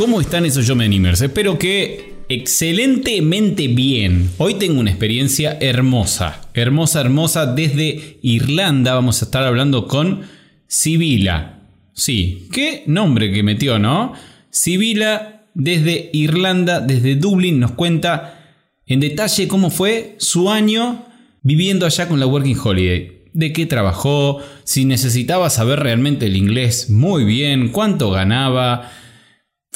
[0.00, 1.20] ¿Cómo están esos Yo Me Animers?
[1.20, 4.30] Espero que excelentemente bien.
[4.38, 8.94] Hoy tengo una experiencia hermosa, hermosa, hermosa desde Irlanda.
[8.94, 10.22] Vamos a estar hablando con
[10.66, 11.64] Sibila.
[11.92, 14.14] Sí, qué nombre que metió, ¿no?
[14.48, 18.56] Sibila desde Irlanda, desde Dublín, nos cuenta
[18.86, 21.04] en detalle cómo fue su año
[21.42, 23.24] viviendo allá con la Working Holiday.
[23.34, 28.92] De qué trabajó, si necesitaba saber realmente el inglés muy bien, cuánto ganaba,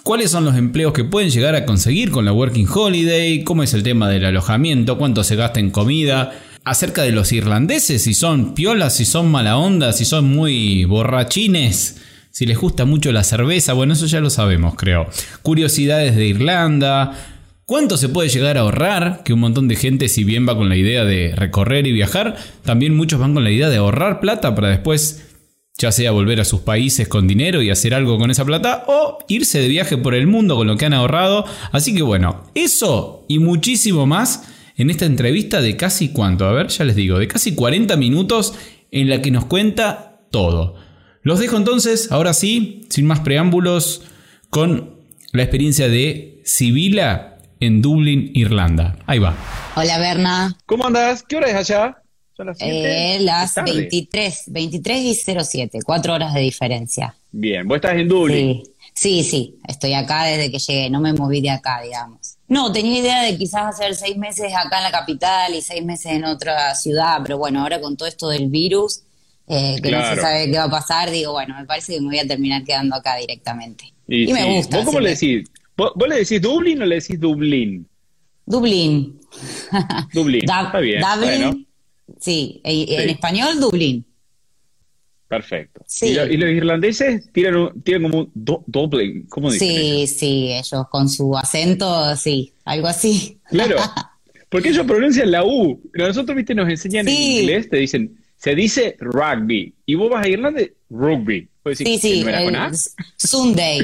[0.04, 3.72] cuáles son los empleos que pueden llegar a conseguir con la Working Holiday, cómo es
[3.72, 8.54] el tema del alojamiento, cuánto se gasta en comida, acerca de los irlandeses, si son
[8.54, 13.72] piolas, si son mala onda, si son muy borrachines, si les gusta mucho la cerveza,
[13.72, 15.06] bueno, eso ya lo sabemos, creo.
[15.40, 17.16] Curiosidades de Irlanda,
[17.64, 20.68] cuánto se puede llegar a ahorrar, que un montón de gente si bien va con
[20.68, 24.54] la idea de recorrer y viajar, también muchos van con la idea de ahorrar plata
[24.54, 25.33] para después
[25.76, 29.18] ya sea volver a sus países con dinero y hacer algo con esa plata o
[29.28, 31.44] irse de viaje por el mundo con lo que han ahorrado.
[31.72, 34.44] Así que bueno, eso y muchísimo más
[34.76, 38.54] en esta entrevista de casi cuánto, a ver, ya les digo, de casi 40 minutos
[38.90, 40.76] en la que nos cuenta todo.
[41.22, 44.02] Los dejo entonces, ahora sí, sin más preámbulos,
[44.50, 44.96] con
[45.32, 48.96] la experiencia de Sibila en Dublín, Irlanda.
[49.06, 49.34] Ahí va.
[49.74, 50.56] Hola Berna.
[50.66, 51.22] ¿Cómo andas?
[51.22, 52.03] ¿Qué hora es allá?
[52.36, 57.14] Son las, eh, las 23, 23 y 07, cuatro horas de diferencia.
[57.30, 58.62] Bien, vos estás en Dublín.
[58.92, 59.22] Sí.
[59.22, 62.36] sí, estoy acá desde que llegué, no me moví de acá, digamos.
[62.48, 66.12] No, tenía idea de quizás hacer seis meses acá en la capital y seis meses
[66.12, 69.02] en otra ciudad, pero bueno, ahora con todo esto del virus,
[69.48, 72.06] eh, que no se sabe qué va a pasar, digo, bueno, me parece que me
[72.08, 73.92] voy a terminar quedando acá directamente.
[74.08, 74.78] Y, me gusta.
[74.78, 75.48] ¿Vos cómo le decís?
[75.76, 77.88] ¿Vos, le decís Dublín o le decís Dublín?
[78.46, 79.20] Dublín.
[80.12, 81.00] Dublín, está bien.
[81.00, 81.66] Dublín.
[82.24, 84.06] Sí, en español Dublín.
[85.28, 85.84] Perfecto.
[86.00, 87.70] ¿Y, los irlandeses tienen,
[88.02, 89.26] como un Dublín?
[89.28, 89.68] ¿Cómo dicen?
[89.68, 93.38] Sí, sí, ellos con su acento, sí, algo así.
[93.50, 93.76] Claro,
[94.48, 95.82] porque ellos pronuncian la U.
[95.92, 99.74] Nosotros, viste, nos enseñan en inglés, te dicen, se dice rugby.
[99.84, 101.46] Y vos vas a Irlanda, rugby.
[101.74, 102.24] sí, sí,
[103.18, 103.80] Sunday.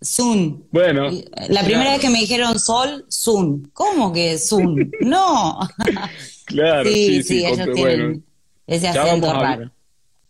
[0.00, 0.66] Sun.
[0.72, 1.10] Bueno.
[1.48, 3.70] La primera vez que me dijeron sol, Sun.
[3.72, 4.90] ¿Cómo que Sun?
[5.00, 5.60] no.
[6.44, 8.24] Claro, sí, sí, ellos tienen
[8.66, 9.70] ese acento raro.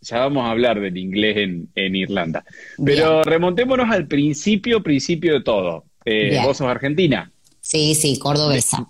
[0.00, 2.44] Ya vamos a hablar del inglés en, en Irlanda.
[2.84, 5.84] Pero remontémonos al principio, principio de todo.
[6.04, 7.30] Eh, vos sos argentina.
[7.62, 8.86] Sí, sí, cordobesa.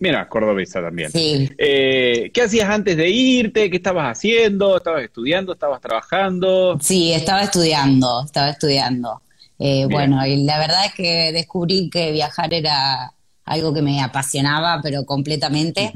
[0.00, 1.10] Mira, cordobesa también.
[1.10, 1.48] Sí.
[1.58, 3.70] Eh, ¿Qué hacías antes de irte?
[3.70, 4.76] ¿Qué estabas haciendo?
[4.76, 5.52] ¿Estabas estudiando?
[5.52, 6.78] ¿Estabas trabajando?
[6.80, 9.22] Sí, estaba estudiando, estaba estudiando.
[9.60, 13.12] Eh, bueno, y la verdad es que descubrí que viajar era
[13.44, 15.92] algo que me apasionaba, pero completamente.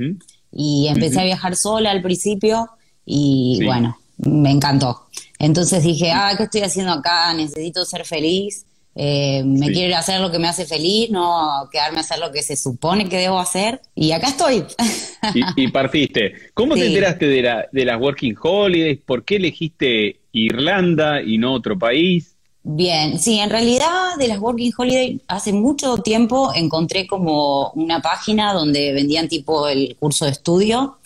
[0.52, 2.68] Y empecé a viajar sola al principio
[3.06, 5.06] y bueno, me encantó.
[5.38, 7.32] Entonces dije, ah, ¿qué estoy haciendo acá?
[7.34, 8.66] Necesito ser feliz.
[8.94, 12.18] Eh, me quiero ir a hacer lo que me hace feliz, no quedarme a hacer
[12.18, 13.80] lo que se supone que debo hacer.
[13.94, 14.64] Y acá estoy.
[15.56, 16.34] Y, partiste.
[16.54, 19.00] ¿Cómo te enteraste de, la, de las Working Holidays?
[19.04, 22.31] ¿Por qué elegiste Irlanda y no otro país?
[22.64, 28.52] Bien, sí, en realidad de las Working Holiday hace mucho tiempo encontré como una página
[28.52, 30.98] donde vendían tipo el curso de estudio.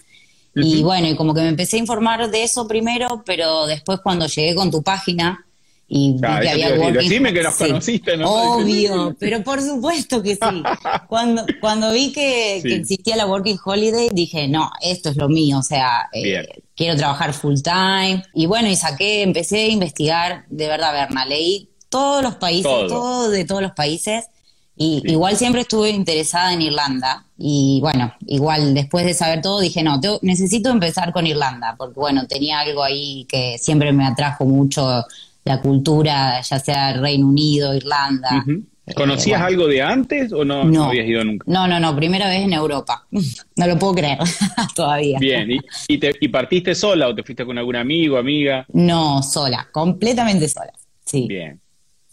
[0.55, 4.27] Y bueno, y como que me empecé a informar de eso primero, pero después cuando
[4.27, 5.46] llegué con tu página
[5.89, 8.29] y había working Dime que nos conociste, ¿no?
[8.29, 10.41] Obvio, pero por supuesto que sí.
[11.09, 15.63] Cuando, cuando vi que, existía la Working Holiday, dije, no, esto es lo mío, o
[15.63, 16.45] sea, eh,
[16.75, 18.25] quiero trabajar full time.
[18.35, 23.31] Y bueno, y saqué, empecé a investigar, de verdad, Berna, leí todos los países, todo,
[23.31, 24.25] de todos los países.
[24.79, 27.25] Y igual siempre estuve interesada en Irlanda.
[27.39, 32.27] Y bueno, igual después de saber todo dije, no, necesito empezar con Irlanda, porque bueno,
[32.27, 35.05] tenía algo ahí que siempre me atrajo mucho
[35.47, 38.45] la cultura, ya sea Reino Unido, Irlanda.
[38.85, 41.45] Eh, ¿Conocías algo de antes o no, no, habías ido nunca?
[41.49, 43.07] No, no, no, primera vez en Europa.
[43.57, 44.19] No lo puedo creer
[44.75, 45.19] todavía.
[45.19, 45.49] Bien,
[45.89, 48.67] ¿Y, te, ¿y partiste sola o te fuiste con algún amigo, amiga?
[48.73, 50.73] No, sola, completamente sola.
[51.05, 51.27] Sí.
[51.29, 51.59] Bien.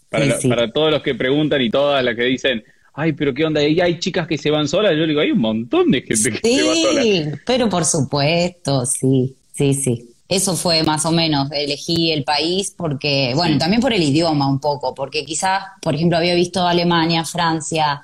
[0.08, 2.64] Para, para todos los que preguntan y todas las que dicen,
[2.94, 4.92] ay, pero qué onda, ¿y hay chicas que se van solas?
[4.96, 7.02] Yo digo, hay un montón de gente que se va sola.
[7.02, 10.13] Sí, pero por supuesto, sí, sí, sí.
[10.28, 14.58] Eso fue más o menos, elegí el país porque, bueno, también por el idioma un
[14.58, 18.02] poco, porque quizás, por ejemplo, había visto Alemania, Francia,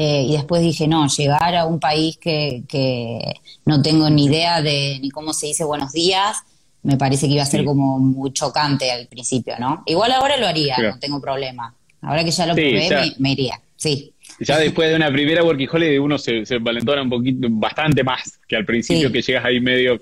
[0.00, 3.18] Eh, y después dije, no, llegar a un país que, que
[3.64, 6.36] no tengo ni idea de ni cómo se dice buenos días,
[6.84, 9.82] me parece que iba a ser como muy chocante al principio, ¿no?
[9.86, 11.74] Igual ahora lo haría, no tengo problema.
[12.02, 14.12] Ahora que ya lo probé, Me, iría, sí.
[14.38, 18.38] Ya después de una primera Working Holiday uno se, se valentona un poquito, bastante más
[18.46, 20.00] que al principio que llegas ahí medio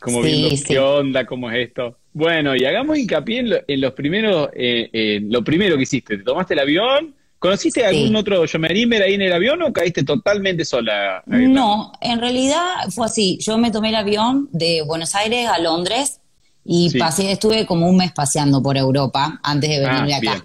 [0.00, 1.98] como viendo qué onda, cómo es esto.
[2.12, 6.16] Bueno, y hagamos hincapié en, los primeros, eh, lo primero que hiciste.
[6.18, 7.14] ¿Te tomaste el avión?
[7.38, 11.22] ¿Conociste algún otro Yomerimer ahí en el avión o caíste totalmente sola?
[11.26, 13.38] No, en realidad fue así.
[13.40, 16.20] Yo me tomé el avión de Buenos Aires a Londres
[16.64, 20.44] y pasé, estuve como un mes paseando por Europa antes de venir ah, acá.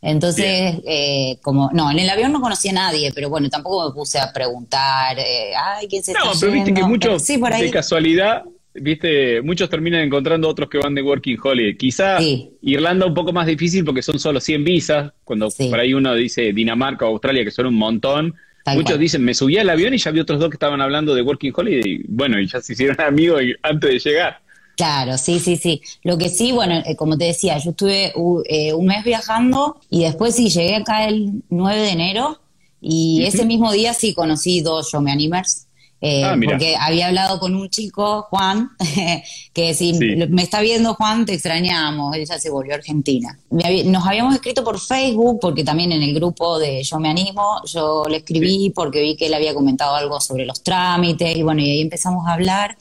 [0.00, 3.94] Entonces, eh, como, no, en el avión no conocía a nadie, pero bueno, tampoco me
[3.94, 8.44] puse a preguntar, eh, ay, ¿quién se no, pero viste que muchos, de casualidad,
[8.80, 11.76] viste, muchos terminan encontrando otros que van de Working Holiday.
[11.76, 12.18] Quizá
[12.62, 16.52] Irlanda un poco más difícil porque son solo 100 visas, cuando por ahí uno dice
[16.52, 18.34] Dinamarca o Australia, que son un montón.
[18.74, 21.22] muchos dicen, me subí al avión y ya vi otros dos que estaban hablando de
[21.22, 21.92] Working Holiday.
[21.92, 24.40] Y bueno, y ya se hicieron amigos antes de llegar.
[24.76, 25.82] Claro, sí, sí, sí.
[26.04, 28.12] Lo que sí, bueno, eh, como te decía, yo estuve
[28.48, 32.40] eh, un mes viajando y después sí llegué acá el 9 de enero
[32.80, 35.67] y ese mismo día sí conocí dos Show Me Animers
[36.00, 38.70] eh, ah, porque había hablado con un chico, Juan,
[39.52, 43.38] que si me está viendo Juan, te extrañamos, ella se volvió a Argentina.
[43.50, 48.04] Nos habíamos escrito por Facebook, porque también en el grupo de Yo me animo, yo
[48.08, 51.70] le escribí porque vi que él había comentado algo sobre los trámites, y bueno, y
[51.70, 52.76] ahí empezamos a hablar.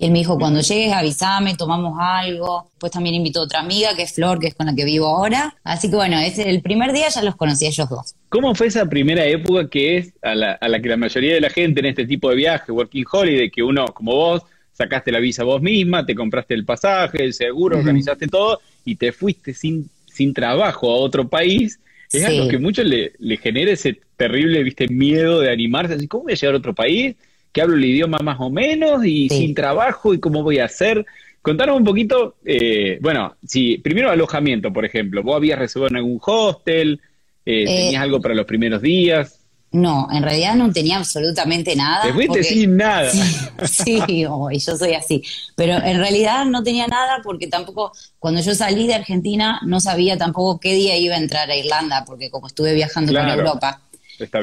[0.00, 2.68] Y él me dijo, cuando llegues avísame, tomamos algo.
[2.70, 5.06] Después también invitó a otra amiga, que es Flor, que es con la que vivo
[5.06, 5.54] ahora.
[5.62, 8.14] Así que bueno, ese, el primer día ya los conocí a ellos dos.
[8.30, 11.42] ¿Cómo fue esa primera época que es a la, a la que la mayoría de
[11.42, 14.42] la gente en este tipo de viaje, Working Holiday, que uno como vos
[14.72, 19.12] sacaste la visa vos misma, te compraste el pasaje, el seguro, organizaste todo y te
[19.12, 21.78] fuiste sin, sin trabajo a otro país?
[22.10, 26.24] Es algo que mucho le, le genera ese terrible viste miedo de animarse, así, ¿cómo
[26.24, 27.16] voy a llegar a otro país?
[27.52, 31.04] Que hablo el idioma más o menos y sin trabajo y cómo voy a hacer.
[31.42, 36.20] Contanos un poquito, eh, bueno, si primero alojamiento, por ejemplo, ¿vos habías reservado en algún
[36.22, 37.00] hostel?
[37.46, 39.40] Eh, eh, ¿Tenías algo para los primeros días?
[39.72, 42.02] No, en realidad no tenía absolutamente nada.
[42.02, 43.10] Te fuiste sin nada.
[43.64, 45.22] Sí, y yo soy así.
[45.54, 50.18] Pero en realidad no tenía nada porque tampoco, cuando yo salí de Argentina, no sabía
[50.18, 53.80] tampoco qué día iba a entrar a Irlanda, porque como estuve viajando por Europa,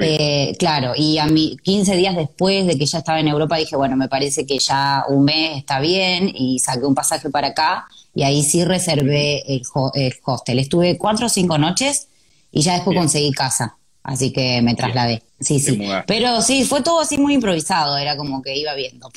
[0.01, 3.75] eh, claro, y a mí 15 días después de que ya estaba en Europa dije,
[3.75, 7.87] bueno, me parece que ya un mes está bien y saqué un pasaje para acá
[8.15, 9.61] y ahí sí reservé el,
[10.23, 10.59] hostel.
[10.59, 12.07] Estuve cuatro o cinco noches
[12.51, 15.21] y ya después conseguí casa, así que me trasladé.
[15.39, 15.79] Sí, sí.
[16.07, 19.11] Pero sí, fue todo así muy improvisado, era como que iba viendo.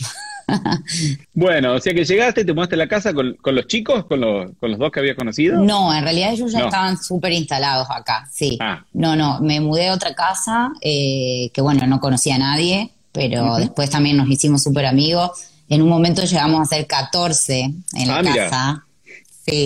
[1.35, 4.51] bueno, o sea que llegaste, te mudaste a la casa con, los chicos, con los,
[4.59, 5.63] con los dos que había conocido.
[5.63, 8.59] No, en realidad ellos ya estaban súper instalados acá, sí.
[8.61, 8.85] Ah.
[8.93, 13.57] No, no, me mudé a otra casa, eh, que bueno, no conocía a nadie, pero
[13.57, 15.31] después también nos hicimos súper amigos.
[15.69, 18.85] En un momento llegamos a ser 14 en la ah, casa.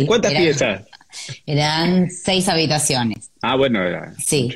[0.07, 0.83] ¿Cuántas piezas?
[1.47, 3.31] Eran seis habitaciones.
[3.43, 4.15] Ah, bueno, era.
[4.19, 4.51] Sí.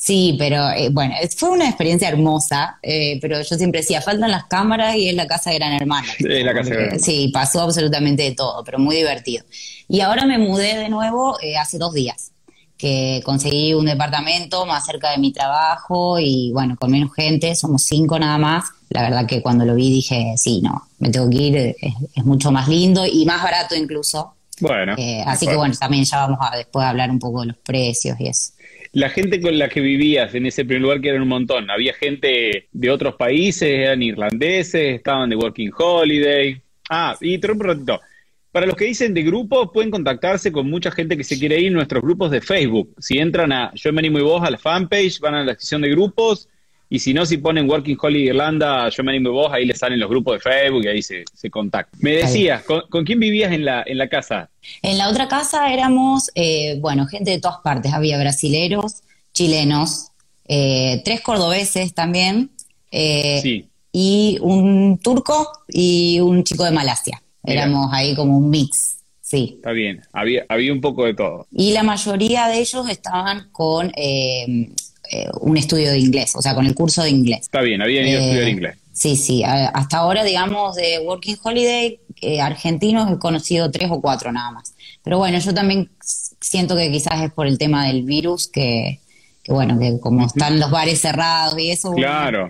[0.00, 4.44] Sí, pero eh, bueno, fue una experiencia hermosa, eh, pero yo siempre decía, faltan las
[4.44, 6.06] cámaras y es la casa de Gran Hermano.
[6.16, 9.44] Sí, la casa de Gran Sí, pasó absolutamente de todo, pero muy divertido.
[9.88, 12.30] Y ahora me mudé de nuevo eh, hace dos días,
[12.76, 17.82] que conseguí un departamento más cerca de mi trabajo y bueno, con menos gente, somos
[17.82, 18.66] cinco nada más.
[18.90, 22.52] La verdad que cuando lo vi dije, sí, no, me tengo que ir, es, mucho
[22.52, 24.34] más lindo y más barato incluso.
[24.60, 24.94] Bueno.
[25.26, 28.18] así que bueno, también ya vamos a después a hablar un poco de los precios
[28.20, 28.50] y eso
[28.92, 31.94] la gente con la que vivías en ese primer lugar, que eran un montón, había
[31.94, 36.60] gente de otros países, eran irlandeses, estaban de Working Holiday.
[36.90, 38.00] Ah, y un ratito.
[38.50, 41.68] Para los que dicen de grupos, pueden contactarse con mucha gente que se quiere ir
[41.68, 42.94] en nuestros grupos de Facebook.
[42.98, 45.82] Si entran a Yo me animo y vos a la fanpage, van a la sección
[45.82, 46.48] de grupos
[46.90, 50.00] y si no, si ponen Working Holiday Irlanda, yo me animo vos, ahí les salen
[50.00, 52.00] los grupos de Facebook y ahí se, se contactan.
[52.00, 54.48] Me decías, ¿con, quién vivías en la, en la casa?
[54.80, 57.92] En la otra casa éramos, eh, bueno, gente de todas partes.
[57.92, 59.02] Había brasileros,
[59.34, 60.12] chilenos,
[60.46, 62.50] eh, tres cordobeses también,
[62.90, 67.22] eh, y un turco y un chico de Malasia.
[67.44, 68.97] Éramos ahí como un mix.
[69.28, 69.56] Sí.
[69.56, 71.46] Está bien, había, había un poco de todo.
[71.52, 74.70] Y la mayoría de ellos estaban con eh,
[75.42, 77.40] un estudio de inglés, o sea, con el curso de inglés.
[77.42, 78.78] Está bien, había ido a estudiar eh, inglés.
[78.94, 84.32] Sí, sí, hasta ahora, digamos, de Working Holiday, eh, argentinos he conocido tres o cuatro
[84.32, 84.74] nada más.
[85.02, 85.90] Pero bueno, yo también
[86.40, 89.00] siento que quizás es por el tema del virus que,
[89.48, 91.94] bueno, que como están los bares cerrados y eso,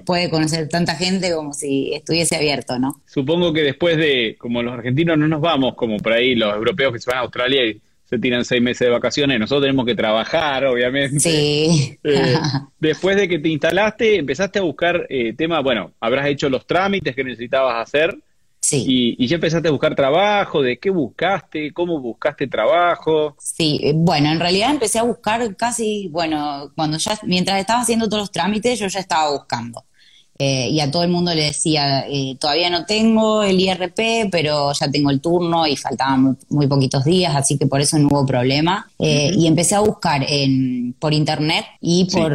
[0.05, 3.01] puede conocer tanta gente como si estuviese abierto, ¿no?
[3.07, 6.93] Supongo que después de, como los argentinos no nos vamos como por ahí los europeos
[6.93, 9.95] que se van a Australia y se tiran seis meses de vacaciones, nosotros tenemos que
[9.95, 11.21] trabajar, obviamente.
[11.21, 11.99] Sí.
[12.03, 12.37] Eh,
[12.81, 17.15] después de que te instalaste, empezaste a buscar eh, temas, bueno, habrás hecho los trámites
[17.15, 18.17] que necesitabas hacer.
[18.69, 19.17] Sí.
[19.19, 21.73] Y, ya empezaste a buscar trabajo, ¿de qué buscaste?
[21.73, 23.35] ¿Cómo buscaste trabajo?
[23.39, 28.09] Sí, eh, bueno, en realidad empecé a buscar casi, bueno, cuando ya, mientras estaba haciendo
[28.09, 29.85] todos los trámites, yo ya estaba buscando.
[30.41, 34.73] Eh, y a todo el mundo le decía, eh, todavía no tengo el IRP, pero
[34.73, 38.25] ya tengo el turno y faltaban muy, poquitos días, así que por eso no hubo
[38.25, 38.89] problema.
[39.01, 42.33] Eh, y empecé a buscar en, por internet y por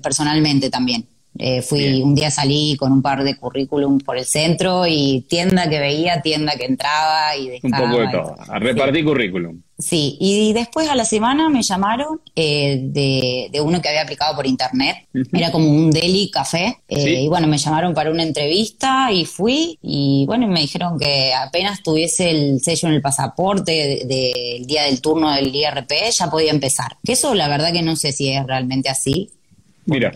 [0.00, 1.06] personalmente también.
[1.38, 5.68] Eh, fui, un día salí con un par de currículum por el centro y tienda
[5.68, 7.84] que veía, tienda que entraba y dejaba.
[7.84, 9.60] Un poco de todo, a repartir currículum.
[9.78, 14.46] Sí, y después a la semana me llamaron eh, de, uno que había aplicado por
[14.46, 19.24] internet, era como un deli café, eh, y bueno, me llamaron para una entrevista y
[19.24, 24.84] fui, y bueno, me dijeron que apenas tuviese el sello en el pasaporte del día
[24.84, 26.98] del turno del IRP, ya podía empezar.
[27.02, 29.30] Que eso la verdad que no sé si es realmente así,
[29.86, 30.12] Mira.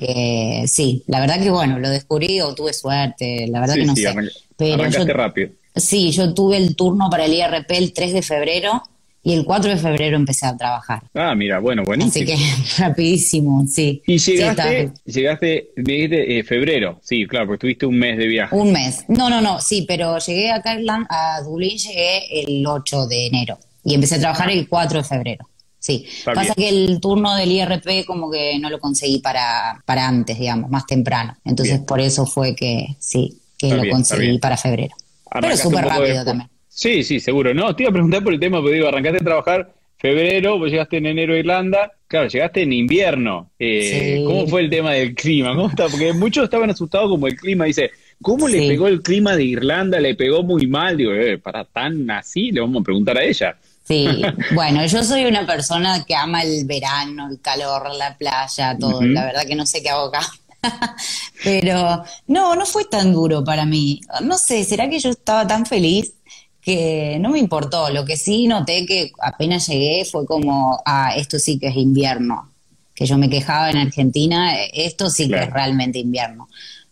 [0.66, 4.14] sí, la verdad que bueno, lo descubrí o tuve suerte, la verdad que no sé.
[4.56, 5.50] pero arrancaste rápido.
[5.74, 8.82] Sí, yo tuve el turno para el IRP el 3 de febrero
[9.26, 11.02] y el 4 de febrero empecé a trabajar.
[11.12, 12.24] Ah, mira, bueno, buenísimo.
[12.24, 12.36] Así que
[12.78, 14.00] rapidísimo, sí.
[14.06, 18.54] Y llegaste, llegaste, me eh, febrero, sí, claro, porque tuviste un mes de viaje.
[18.54, 19.04] Un mes.
[19.08, 23.58] No, no, no, sí, pero llegué a Irlanda, a Dublín, llegué el 8 de enero
[23.84, 25.48] y empecé a trabajar el 4 de febrero.
[25.86, 30.36] Sí, pasa que el turno del IRP como que no lo conseguí para, para antes,
[30.36, 31.36] digamos, más temprano.
[31.44, 34.96] Entonces por eso fue que sí, que lo conseguí para febrero.
[35.40, 36.50] Pero súper rápido también.
[36.68, 37.54] Sí, sí, seguro.
[37.54, 40.72] No, te iba a preguntar por el tema, porque digo, arrancaste a trabajar febrero, vos
[40.72, 43.52] llegaste en enero a Irlanda, claro, llegaste en invierno.
[43.56, 45.54] Eh, ¿Cómo fue el tema del clima?
[45.54, 45.86] ¿Cómo está?
[45.86, 50.00] Porque muchos estaban asustados como el clima, dice, ¿cómo le pegó el clima de Irlanda?
[50.00, 50.96] ¿Le pegó muy mal?
[50.96, 53.56] Digo, eh, para tan así, le vamos a preguntar a ella.
[53.86, 54.22] Sí,
[54.54, 59.00] bueno, yo soy una persona que ama el verano, el calor, la playa, todo.
[59.02, 60.28] La verdad que no sé qué hago acá.
[61.44, 64.00] Pero no, no fue tan duro para mí.
[64.22, 66.14] No sé, ¿será que yo estaba tan feliz
[66.60, 67.88] que no me importó?
[67.90, 72.50] Lo que sí noté que apenas llegué fue como, ah, esto sí que es invierno.
[72.92, 76.48] Que yo me quejaba en Argentina, esto sí que es realmente invierno.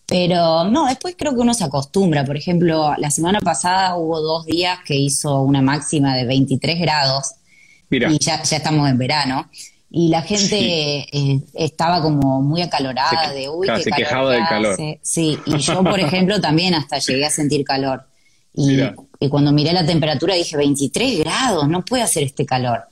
[0.07, 2.25] Pero no, después creo que uno se acostumbra.
[2.25, 7.35] Por ejemplo, la semana pasada hubo dos días que hizo una máxima de 23 grados
[7.91, 9.49] y ya, ya estamos en verano.
[9.91, 14.77] Y la gente eh, estaba como muy acalorada de uy, se quejaba del calor.
[15.03, 18.05] Sí, y yo, por ejemplo, también hasta llegué a sentir calor.
[18.53, 18.81] Y,
[19.21, 22.85] y, cuando miré la temperatura dije 23 grados, no puede hacer este calor.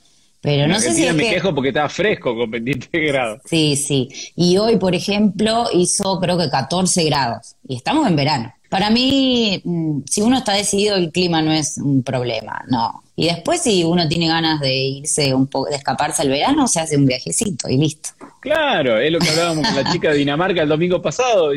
[0.43, 3.41] Pero no sé si me quejo porque estaba fresco con 23 grados.
[3.45, 4.09] Sí, sí.
[4.35, 8.53] Y hoy, por ejemplo, hizo creo que 14 grados y estamos en verano.
[8.67, 13.03] Para mí, mm, si uno está decidido, el clima no es un problema, no.
[13.15, 16.81] Y después, si uno tiene ganas de irse un poco, de escaparse al verano, se
[16.81, 18.09] hace un viajecito y listo.
[18.41, 21.51] Claro, es lo que hablábamos con la chica de Dinamarca el domingo pasado.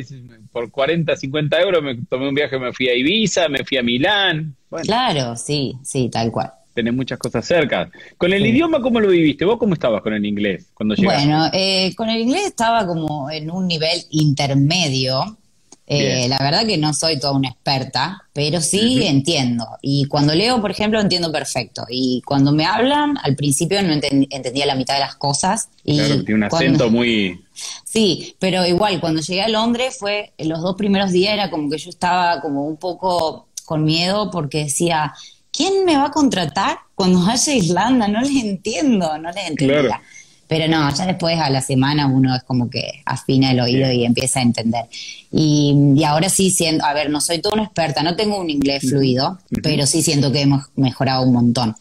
[0.53, 3.83] por 40, 50 euros me tomé un viaje, me fui a Ibiza, me fui a
[3.83, 4.55] Milán.
[4.85, 7.91] Claro, sí, sí, tal cual tenés muchas cosas cerca.
[8.19, 9.45] ¿Con el idioma cómo lo viviste?
[9.45, 11.27] ¿Vos cómo estabas con el inglés cuando llegaste?
[11.27, 15.37] Bueno, eh, con el inglés estaba como en un nivel intermedio.
[15.89, 19.65] Eh, la verdad que no soy toda una experta, pero sí entiendo.
[19.81, 21.87] Y cuando leo, por ejemplo, entiendo perfecto.
[21.89, 25.71] Y cuando me hablan, al principio no entendía la mitad de las cosas.
[25.83, 27.41] Y claro, tiene un acento muy...
[27.85, 31.79] Sí, pero igual, cuando llegué a Londres fue, los dos primeros días era como que
[31.79, 35.15] yo estaba como un poco con miedo porque decía,
[35.57, 38.09] ¿quién me va a contratar cuando vaya a Irlanda?
[38.09, 39.95] No les entiendo, no les entiendo.
[40.49, 44.05] Pero no, ya después a la semana uno es como que afina el oído y
[44.05, 44.85] empieza a entender.
[45.33, 48.89] Y, ahora sí siento, a ver, no soy toda una experta, no tengo un inglés
[48.89, 51.75] fluido, pero sí siento que hemos mejorado un montón.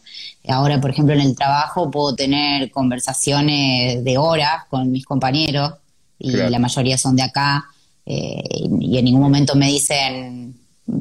[0.48, 5.74] Ahora, por ejemplo, en el trabajo puedo tener conversaciones de horas con mis compañeros
[6.18, 7.66] y la mayoría son de acá.
[8.04, 8.42] Eh,
[8.80, 10.54] y en ningún momento me dicen,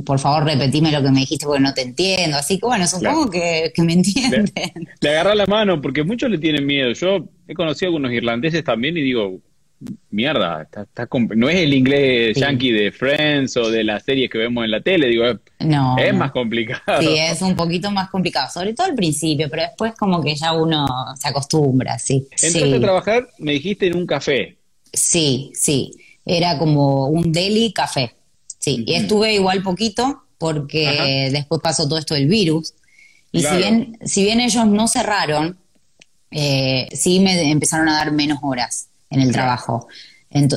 [0.05, 2.37] por favor repetime lo que me dijiste porque no te entiendo.
[2.37, 4.51] Así que bueno, supongo que, me entienden.
[5.01, 6.91] Le, agarra la mano porque muchos le tienen miedo.
[6.93, 9.39] Yo he conocido a algunos irlandeses también y digo,
[10.09, 14.63] mierda, está, no es el inglés yankee de Friends o de las series que vemos
[14.63, 15.25] en la tele, digo,
[15.59, 17.01] no, es más complicado.
[17.01, 20.53] Sí, es un poquito más complicado, sobre todo al principio, pero después como que ya
[20.53, 20.87] uno
[21.19, 22.27] se acostumbra, sí.
[22.41, 24.57] Entraste a trabajar, me dijiste, en un café.
[24.91, 25.91] Sí, sí,
[26.25, 28.13] era como un deli café.
[28.65, 32.73] Sí, y estuve igual poquito porque después pasó todo esto del virus.
[33.31, 35.55] Y si, bien, si bien ellos no cerraron,
[36.31, 39.87] eh, sí me empezaron a dar menos horas en el trabajo.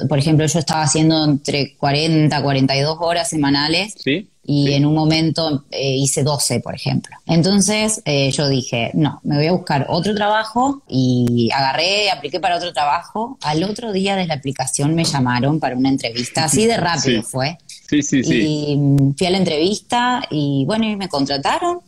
[0.09, 3.93] por ejemplo, yo estaba haciendo entre 40, 42 horas semanales.
[4.03, 4.27] Sí.
[4.43, 7.15] Y en un momento eh, hice 12, por ejemplo.
[7.27, 12.57] Entonces eh, yo dije, no, me voy a buscar otro trabajo y agarré, apliqué para
[12.57, 13.37] otro trabajo.
[13.43, 17.59] Al otro día de la aplicación me llamaron para una entrevista, así de rápido fue.
[17.89, 18.35] Sí, sí, sí.
[18.35, 21.81] Y mm, fui a la entrevista y bueno, y me contrataron.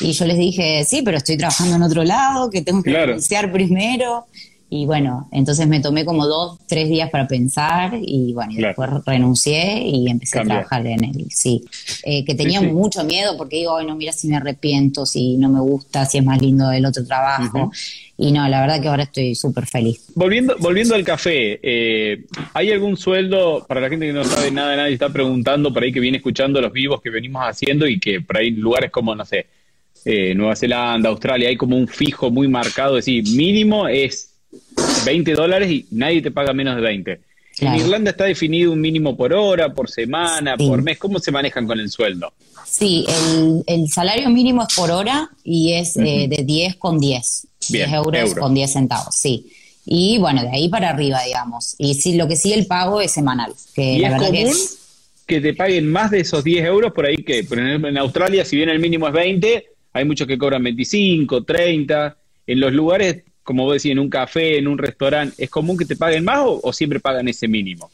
[0.00, 3.50] Y yo les dije, sí, pero estoy trabajando en otro lado, que tengo que iniciar
[3.50, 4.26] primero.
[4.70, 8.90] Y bueno, entonces me tomé como dos, tres días para pensar y bueno, y después
[9.06, 11.26] renuncié y empecé a trabajar en él.
[11.30, 11.64] Sí,
[12.04, 15.48] eh, que tenía mucho miedo porque digo, Ay, no, mira si me arrepiento, si no
[15.48, 17.72] me gusta, si es más lindo el otro trabajo.
[18.18, 20.10] Y no, la verdad que ahora estoy súper feliz.
[20.14, 24.76] Volviendo, volviendo al café, eh, ¿hay algún sueldo para la gente que no sabe nada,
[24.76, 28.20] nadie está preguntando por ahí que viene escuchando los vivos que venimos haciendo y que
[28.20, 29.46] por ahí lugares como, no sé,
[30.04, 34.27] eh, Nueva Zelanda, Australia, hay como un fijo muy marcado, es decir, mínimo es
[35.04, 37.20] 20 dólares y nadie te paga menos de 20.
[37.60, 40.98] En Irlanda está definido un mínimo por hora, por semana, por mes.
[40.98, 42.32] ¿Cómo se manejan con el sueldo?
[42.64, 43.04] Sí,
[43.66, 47.46] el, salario mínimo es por hora y es eh, de 10 con 10.
[47.70, 49.46] 10 euros con 10 centavos, sí.
[49.84, 51.74] Y bueno, de ahí para arriba, digamos.
[51.78, 53.54] Y sí, lo que sí el pago es semanal.
[53.74, 54.52] Que ¿Y es común
[55.26, 58.68] que, te paguen más de esos 10 euros por ahí que en Australia, si bien
[58.68, 62.16] el mínimo es 20, hay muchos que cobran 25, 30.
[62.46, 65.86] En los lugares como vos decís, en un café, en un restaurante, ¿es común que
[65.86, 67.90] te paguen más o, siempre pagan ese mínimo?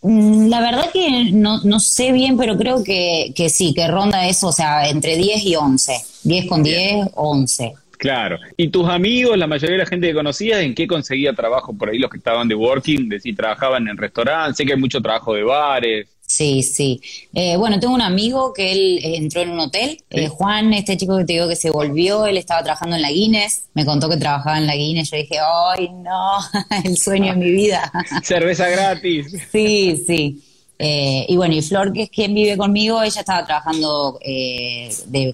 [0.00, 4.28] Mm, la verdad que no, no sé bien, pero creo que, que, sí, que ronda
[4.28, 5.92] eso, o sea, entre 10 y 11.
[6.22, 7.72] 10 con 10, 11.
[7.98, 8.38] Claro.
[8.56, 11.88] ¿Y tus amigos, la mayoría de la gente que conocías, en qué conseguía trabajo por
[11.88, 13.08] ahí los que estaban de working?
[13.08, 16.06] De si trabajaban en restaurantes, sé que hay mucho trabajo de bares.
[16.32, 16.98] Sí, sí.
[17.34, 19.98] Eh, bueno, tengo un amigo que él eh, entró en un hotel.
[20.08, 23.10] Eh, Juan, este chico que te digo que se volvió, él estaba trabajando en la
[23.10, 23.66] Guinness.
[23.74, 25.10] Me contó que trabajaba en la Guinness.
[25.10, 26.38] Yo dije, ¡ay, no!
[26.84, 27.92] el sueño de mi vida.
[28.22, 29.26] Cerveza gratis.
[29.52, 30.42] sí, sí.
[30.78, 34.18] y bueno, y Flor, que es quien vive conmigo, ella estaba trabajando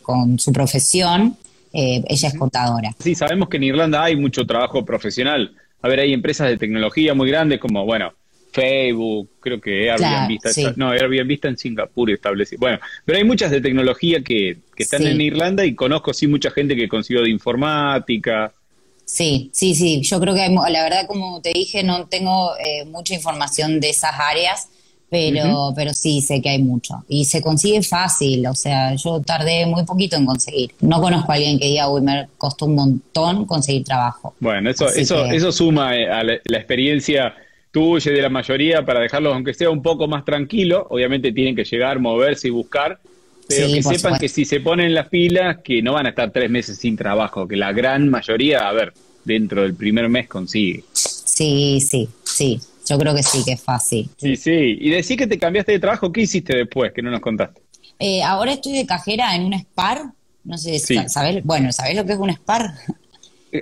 [0.02, 1.36] con su profesión.
[1.72, 2.92] ella es contadora.
[2.98, 5.54] Sí, sabemos que en Irlanda hay mucho trabajo profesional.
[5.80, 8.14] A ver, hay empresas de tecnología muy grandes como, bueno,
[8.50, 12.60] Facebook, creo que Airbnb está, no, Airbnb está en Singapur establecido.
[12.60, 16.76] Bueno, pero hay muchas de tecnología que, están en Irlanda y conozco sí mucha gente
[16.76, 18.52] que consiguió de informática.
[19.04, 23.14] Sí, sí, sí, yo creo que la verdad como te dije no tengo eh, mucha
[23.14, 24.68] información de esas áreas,
[25.10, 29.64] pero, pero sí sé que hay mucho y se consigue fácil, o sea, yo tardé
[29.66, 30.72] muy poquito en conseguir.
[30.80, 34.34] No conozco a alguien que diga, uy, me costó un montón conseguir trabajo.
[34.38, 37.34] Bueno, eso, eso, eso suma eh, a la experiencia
[37.78, 40.86] y de la mayoría para dejarlos, aunque sea un poco más tranquilo.
[40.90, 42.98] Obviamente tienen que llegar, moverse y buscar,
[43.48, 46.50] pero que sepan que si se ponen las pilas, que no van a estar tres
[46.50, 48.92] meses sin trabajo, que la gran mayoría, a ver,
[49.24, 50.84] dentro del primer mes consigue.
[50.92, 52.60] Sí, sí, sí.
[52.86, 54.08] Yo creo que sí, que es fácil.
[54.16, 54.78] Sí, sí.
[54.80, 56.92] Y decís que te cambiaste de trabajo, ¿qué hiciste después?
[56.92, 57.60] Que no nos contaste.
[57.98, 60.02] Eh, ahora estoy de cajera en un Spar.
[60.44, 61.44] No sé, si ¿sabés?
[61.44, 62.72] Bueno, ¿sabés lo que es un Spar?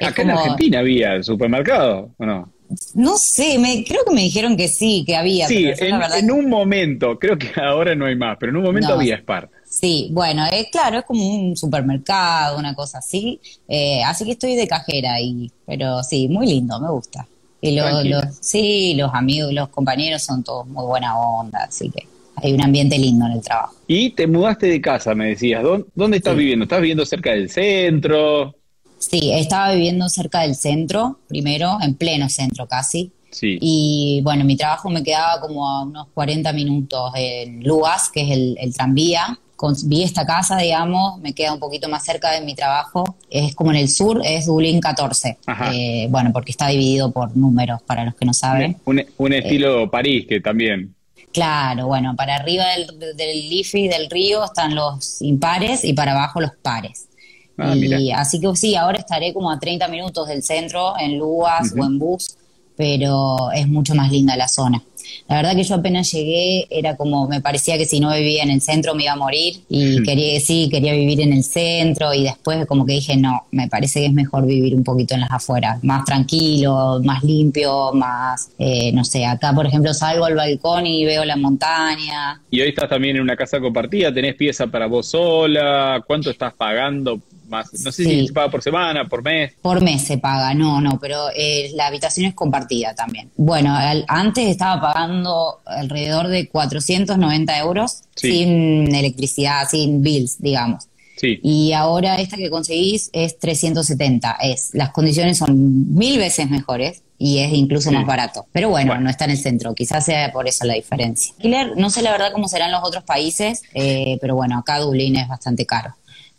[0.00, 2.55] Acá en Argentina había supermercado, ¿o no?
[2.94, 5.46] No sé, me, creo que me dijeron que sí, que había.
[5.46, 9.16] Sí, en, un momento, creo que ahora no hay más, pero en un momento había
[9.16, 9.48] Spar.
[9.64, 13.40] Sí, bueno, es claro, es como un supermercado, una cosa así.
[13.68, 17.26] Eh, así que estoy de cajera ahí, pero sí, muy lindo, me gusta.
[17.60, 22.52] Y los, sí, los amigos, los compañeros son todos muy buena onda, así que hay
[22.52, 23.74] un ambiente lindo en el trabajo.
[23.86, 25.62] Y te mudaste de casa, me decías.
[25.94, 26.64] ¿Dónde, estás viviendo?
[26.64, 28.55] ¿Estás viviendo cerca del centro?
[28.98, 33.12] Sí, estaba viviendo cerca del centro, primero, en pleno centro casi.
[33.30, 33.58] Sí.
[33.60, 38.30] Y bueno, mi trabajo me quedaba como a unos 40 minutos en Luas, que es
[38.30, 39.38] el, tranvía.
[39.84, 43.16] vi esta casa, digamos, me queda un poquito más cerca de mi trabajo.
[43.30, 45.38] Es como en el sur, es Dublín 14.
[45.72, 48.78] Eh, bueno, porque está dividido por números, para los que no saben.
[48.86, 50.94] Un, estilo eh, París, que también.
[51.32, 56.40] Claro, bueno, para arriba del, del Liffey, del río, están los impares y para abajo
[56.40, 57.08] los pares.
[57.58, 61.72] Ah, y así que sí, ahora estaré como a 30 minutos del centro, en Luas
[61.76, 62.36] o en bus,
[62.76, 64.82] pero es mucho más linda la zona.
[65.28, 68.50] La verdad que yo apenas llegué era como, me parecía que si no vivía en
[68.50, 72.24] el centro me iba a morir y quería, sí, quería vivir en el centro y
[72.24, 75.30] después como que dije, no, me parece que es mejor vivir un poquito en las
[75.30, 80.86] afueras, más tranquilo, más limpio, más, eh, no sé, acá por ejemplo salgo al balcón
[80.86, 82.40] y veo la montaña.
[82.50, 86.52] Y hoy estás también en una casa compartida, tenés pieza para vos sola, ¿cuánto estás
[86.54, 89.52] pagando no sé si se paga por semana, por mes.
[89.62, 93.30] Por mes se paga, no, no, pero eh, la habitación es compartida también.
[93.36, 93.76] Bueno,
[94.08, 100.88] antes estaba pagando alrededor de 490 euros sin electricidad, sin bills, digamos.
[101.16, 101.40] Sí.
[101.42, 104.36] Y ahora esta que conseguís es 370.
[104.42, 108.46] Es, las condiciones son mil veces mejores, y es incluso más barato.
[108.52, 111.34] Pero bueno, no está en el centro, quizás sea por eso la diferencia.
[111.76, 115.28] no sé la verdad cómo serán los otros países, eh, pero bueno, acá Dublín es
[115.28, 115.94] bastante caro.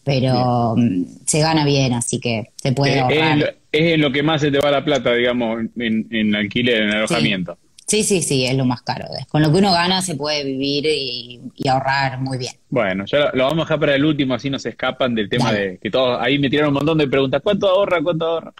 [0.07, 3.57] Pero mm, se gana bien, así que se puede eh, ahorrar.
[3.73, 7.57] Es, en lo que más se te va la plata, digamos, en, alquiler, en alojamiento.
[7.85, 9.05] Sí, sí, sí, es lo más caro.
[9.27, 12.53] Con lo que uno gana se puede vivir y, ahorrar muy bien.
[12.69, 15.51] Bueno, ya lo, vamos a dejar para el último, así no se escapan del tema
[15.51, 17.41] de que todos ahí me tiraron un montón de preguntas.
[17.43, 18.01] ¿Cuánto ahorra?
[18.01, 18.53] ¿Cuánto ahorra?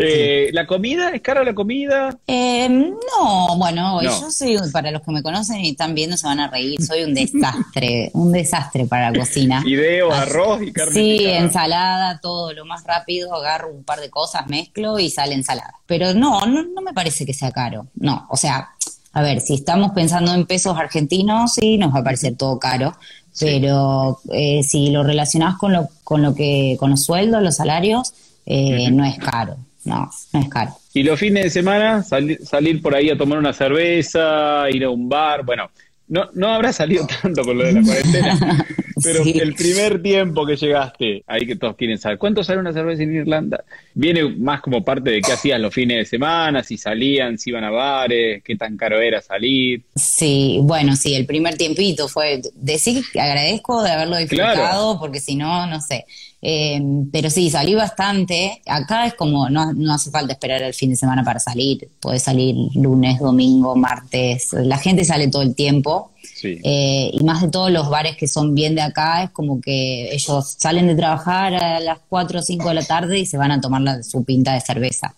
[0.00, 1.10] Eh, ¿La comida?
[1.10, 2.16] ¿Es cara la comida?
[2.28, 6.38] Eh, no, bueno, yo soy, para los que me conocen y están viendo, se van
[6.38, 9.60] a reír, soy un desastre, un desastre para la cocina.
[9.66, 10.94] Ideo, arroz y carne.
[10.94, 15.74] Sí, ensalada, todo lo más rápido, agarro un par de cosas, mezclo y sale ensalada.
[15.86, 18.68] Pero no, no, no me parece que sea caro, no, o sea,
[19.12, 22.96] a ver, si estamos pensando en pesos argentinos, sí, nos va a parecer todo caro,
[23.40, 28.14] pero eh, si lo relacionás con lo, con lo que, con los sueldos, los salarios,
[28.46, 30.72] no es caro no, no es caro.
[30.94, 35.08] Y los fines de semana, salir por ahí a tomar una cerveza, ir a un
[35.08, 35.70] bar, bueno,
[36.08, 38.66] no, no habrá salido tanto con lo de la cuarentena,
[39.02, 43.02] pero el primer tiempo que llegaste, ahí que todos quieren saber, ¿cuánto sale una cerveza
[43.02, 43.64] en Irlanda?
[43.94, 47.64] Viene más como parte de qué hacías los fines de semana, si salían, si iban
[47.64, 49.82] a bares, qué tan caro era salir.
[49.94, 55.36] Sí, bueno, sí, el primer tiempito fue decir que agradezco de haberlo disfrutado, porque si
[55.36, 56.06] no, no sé.
[56.40, 58.62] Eh, pero sí, salí bastante.
[58.66, 61.88] Acá es como, no, no hace falta esperar el fin de semana para salir.
[62.00, 64.52] Puedes salir lunes, domingo, martes.
[64.52, 66.12] La gente sale todo el tiempo.
[66.42, 70.14] Eh, y más de todos los bares que son bien de acá, es como que
[70.14, 73.50] ellos salen de trabajar a las 4 o 5 de la tarde y se van
[73.50, 75.14] a tomar su pinta de cerveza.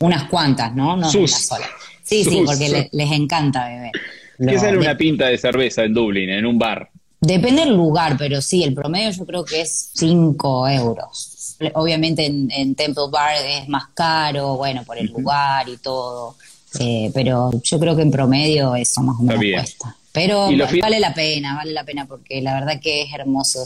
[0.00, 0.96] Unas cuantas, ¿no?
[0.96, 1.66] No una sola.
[2.02, 3.92] Sí, sí, porque les encanta beber.
[4.38, 6.88] ¿Qué sale una pinta de cerveza en Dublín, en un bar?
[7.20, 11.56] Depende del lugar, pero sí, el promedio yo creo que es 5 euros.
[11.74, 16.36] Obviamente en, Temple Bar es más caro, bueno, por el lugar y todo.
[16.78, 19.96] Eh, pero yo creo que en promedio eso más o menos cuesta.
[20.12, 20.48] Pero
[20.80, 23.62] vale la pena, vale la pena porque la verdad que es hermoso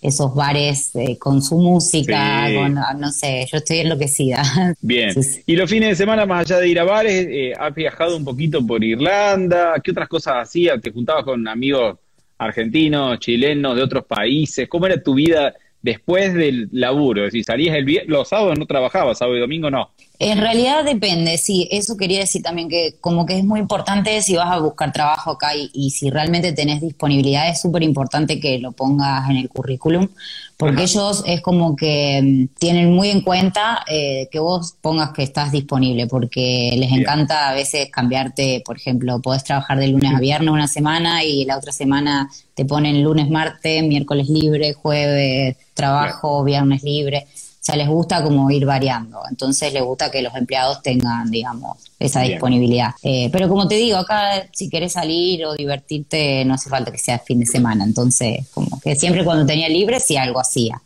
[0.00, 4.42] esos bares eh, con su música, con, ah, no sé, yo estoy enloquecida.
[4.80, 5.14] Bien,
[5.46, 8.24] y los fines de semana, más allá de ir a bares, eh, has viajado un
[8.24, 10.80] poquito por Irlanda, ¿qué otras cosas hacías?
[10.80, 11.98] ¿Te juntabas con amigos
[12.42, 14.68] argentinos, chilenos, de otros países?
[14.68, 17.22] ¿Cómo era tu vida después del laburo?
[17.22, 19.92] Decir, salías el los sábados no trabajabas, sábado y domingo no.
[20.18, 24.36] En realidad depende, sí, eso quería decir también que como que es muy importante si
[24.36, 28.70] vas a buscar trabajo acá y, si realmente tenés disponibilidad, es súper importante que lo
[28.70, 30.08] pongas en el currículum,
[30.56, 35.24] porque ellos es como que mm, tienen muy en cuenta eh, que vos pongas que
[35.24, 40.20] estás disponible, porque les encanta a veces cambiarte, por ejemplo, podés trabajar de lunes a
[40.20, 46.44] viernes una semana y la otra semana te ponen lunes, martes, miércoles libre, jueves trabajo,
[46.44, 47.26] viernes libre.
[47.62, 49.20] O sea, les gusta como ir variando.
[49.30, 52.90] Entonces les gusta que los empleados tengan, digamos, esa disponibilidad.
[53.04, 56.98] Eh, pero como te digo, acá si querés salir o divertirte, no hace falta que
[56.98, 57.84] sea fin de semana.
[57.84, 60.82] Entonces, como que siempre cuando tenía libre, sí algo hacía.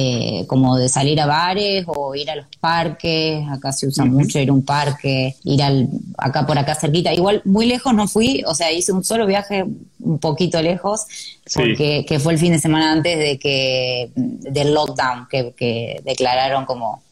[0.00, 4.38] Eh, como de salir a bares o ir a los parques, acá se usa mucho
[4.38, 8.44] ir a un parque, ir al, acá por acá cerquita, igual muy lejos no fui,
[8.46, 9.64] o sea, hice un solo viaje
[9.98, 11.04] un poquito lejos,
[11.52, 16.64] porque que fue el fin de semana antes de que del lockdown, que, que declararon
[16.64, 17.02] como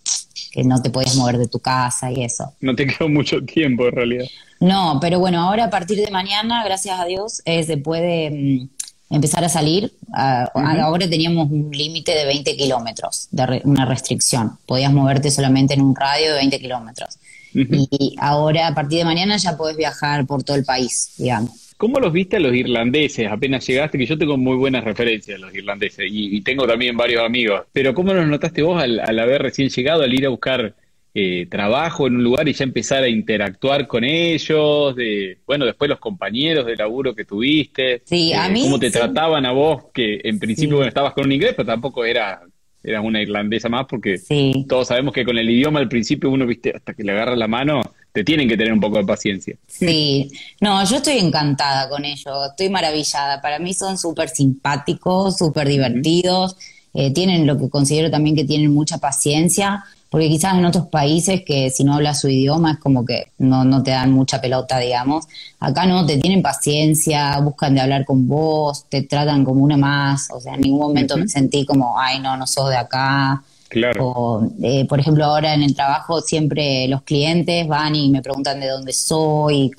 [0.53, 2.53] que no te podías mover de tu casa y eso.
[2.61, 4.27] No te quedó mucho tiempo en realidad.
[4.61, 8.69] No, pero bueno, ahora a partir de mañana, gracias a Dios, eh, se puede mm,
[9.11, 9.93] empezar a salir.
[10.13, 14.53] Ahora teníamos un límite de 20 kilómetros, de una restricción.
[14.67, 17.19] Podías moverte solamente en un radio de 20 kilómetros.
[17.55, 21.67] Y ahora, a partir de mañana, ya puedes viajar por todo el país, digamos.
[21.79, 23.99] ¿Cómo los viste a los irlandeses apenas llegaste?
[23.99, 27.63] Que yo tengo muy buenas referencias a los irlandeses y, tengo también varios amigos.
[27.73, 30.75] Pero ¿cómo los notaste vos al, al haber recién llegado, al ir a buscar
[31.19, 35.89] eh, trabajo en un lugar y ya empezar a interactuar con ellos, de, bueno, después
[35.89, 39.85] los compañeros de laburo que tuviste, sí, a eh, mí, cómo te trataban a vos,
[39.95, 42.43] que en principio estabas con un inglés, pero tampoco era
[42.85, 44.21] eras una irlandesa más, porque
[44.69, 47.49] todos sabemos que con el idioma al principio uno, viste, hasta que le agarra la
[47.49, 47.81] mano,
[48.13, 49.57] te tienen que tener un poco de paciencia.
[49.67, 53.41] Sí, no, yo estoy encantada con ellos, estoy maravillada.
[53.41, 56.59] Para mí son súper simpáticos, súper divertidos,
[56.93, 61.43] eh, tienen lo que considero también que tienen mucha paciencia porque quizás en otros países
[61.45, 64.79] que si no hablas su idioma es como que no, no te dan mucha pelota,
[64.79, 65.27] digamos.
[65.59, 70.29] Acá no, te tienen paciencia, buscan de hablar con vos, te tratan como una más,
[70.31, 73.43] o sea, en ningún momento me sentí como, ay, no, no sos de acá.
[73.69, 74.09] Claro.
[74.09, 78.61] O, eh, por ejemplo, ahora en el trabajo siempre los clientes van y me preguntan
[78.61, 79.73] de dónde soy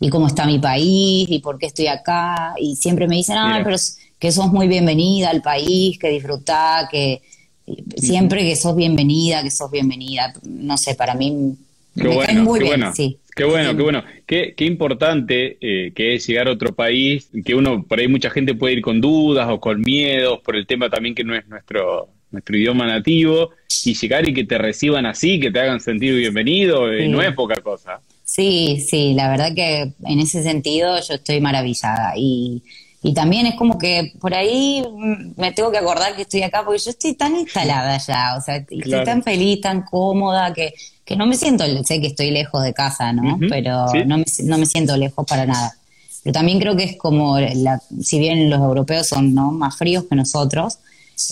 [0.00, 2.54] y, cómo está mi país y por qué estoy acá.
[2.58, 3.76] Y siempre me dicen, ah, pero
[4.18, 7.20] que sos muy bienvenida al país, que disfrutá, que
[7.96, 10.32] siempre que sos bienvenida, que sos bienvenida.
[10.42, 11.56] No sé, para mí
[12.00, 12.94] Qué bueno, muy qué bien, bueno.
[12.94, 13.18] Sí.
[13.34, 14.04] Qué bueno, qué bueno.
[14.26, 18.30] Qué, qué importante eh, que es llegar a otro país, que uno, por ahí mucha
[18.30, 21.46] gente puede ir con dudas o con miedos por el tema también que no es
[21.46, 23.50] nuestro, nuestro idioma nativo,
[23.84, 27.32] y llegar y que te reciban así, que te hagan sentir bienvenido, eh, no es
[27.34, 28.00] poca cosa.
[28.24, 32.62] Sí, sí, la verdad que en ese sentido yo estoy maravillada y,
[33.02, 34.84] y también es como que por ahí
[35.36, 38.56] me tengo que acordar que estoy acá porque yo estoy tan instalada ya, o sea,
[38.56, 42.74] estoy tan feliz, tan cómoda que, que no me siento, sé que estoy lejos de
[42.74, 43.38] casa, ¿no?
[43.48, 45.74] Pero no, me, no me siento lejos para nada.
[46.24, 49.52] Pero también creo que es como, la, si bien los europeos son ¿no?
[49.52, 50.78] más fríos que nosotros,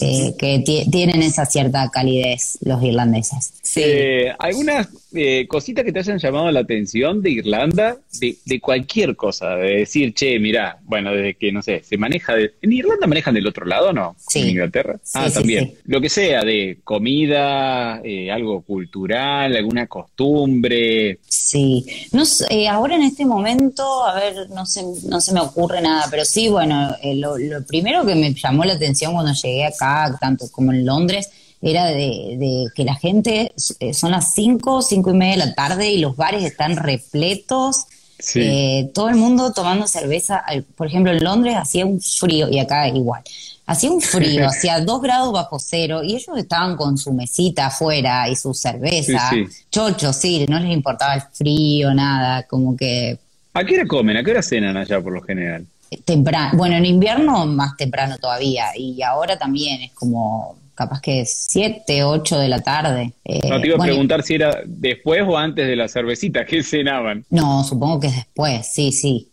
[0.00, 3.52] eh, que tienen esa cierta calidez los irlandeses.
[3.62, 3.82] Sí.
[3.84, 7.96] Eh, ¿Algunas eh, cositas que te hayan llamado la atención de Irlanda?
[8.18, 12.72] De, cualquier cosa, de decir, che, mira, bueno, desde que, no sé, se maneja, ¿en
[12.72, 14.16] Irlanda manejan del otro lado no?
[14.26, 14.40] Sí.
[14.40, 14.98] ¿En Inglaterra?
[15.14, 15.74] ah, también.
[15.84, 18.00] Lo que sea, de comida,
[18.32, 21.18] algo cultural, alguna costumbre.
[21.28, 22.24] Sí, no
[22.70, 26.48] ahora en este momento, a ver, no se, no se me ocurre nada, pero sí,
[26.48, 30.72] bueno, lo, lo primero que me llamó la atención cuando llegué a acá, tanto como
[30.72, 31.30] en Londres,
[31.62, 35.90] era de, que la gente, eh, son las 5, 5 y media de la tarde
[35.90, 37.86] y los bares están repletos.
[38.34, 40.42] Eh, todo el mundo tomando cerveza.
[40.74, 43.22] Por ejemplo, en Londres hacía un frío, y acá igual.
[43.66, 48.28] Hacía un frío, hacía 2 grados bajo cero, y ellos estaban con su mesita afuera
[48.28, 49.30] y su cerveza.
[49.70, 53.18] Chocho, sí, no les importaba el frío, nada, como que...
[53.54, 54.16] ¿A qué hora comen?
[54.18, 55.66] ¿A qué hora cenan allá por lo general?
[56.04, 62.04] Temprano, bueno, en invierno más temprano todavía y ahora también es como capaz que 7,
[62.04, 63.12] 8 de la tarde.
[63.24, 66.62] Eh, no, te iba a preguntar si era después o antes de la cervecita, ¿qué
[66.64, 67.24] cenaban?
[67.30, 69.28] No, supongo que es después, sí, sí.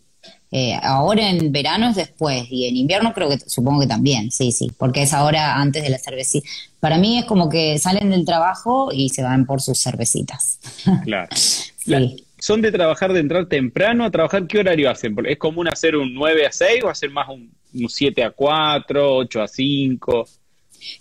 [0.50, 4.52] Eh, ahora en verano es después y en invierno creo que supongo que también, sí,
[4.52, 6.48] sí, porque es ahora antes de la cervecita.
[6.78, 10.58] Para mí es como que salen del trabajo y se van por sus cervecitas.
[11.04, 11.28] Claro.
[11.34, 15.16] sí son de trabajar, de entrar temprano a trabajar, ¿qué horario hacen?
[15.26, 17.50] ¿Es común hacer un 9 a 6 o hacer más un,
[17.88, 20.28] 7 a 4, 8 a 5?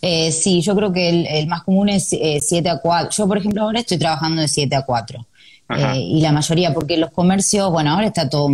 [0.02, 3.10] Eh, sí, yo creo que el, más común es 7 eh, a 4.
[3.12, 5.28] Yo, por ejemplo, ahora estoy trabajando de 7 a 4.
[5.76, 8.50] Eh, y la mayoría, porque los comercios, bueno, ahora está todo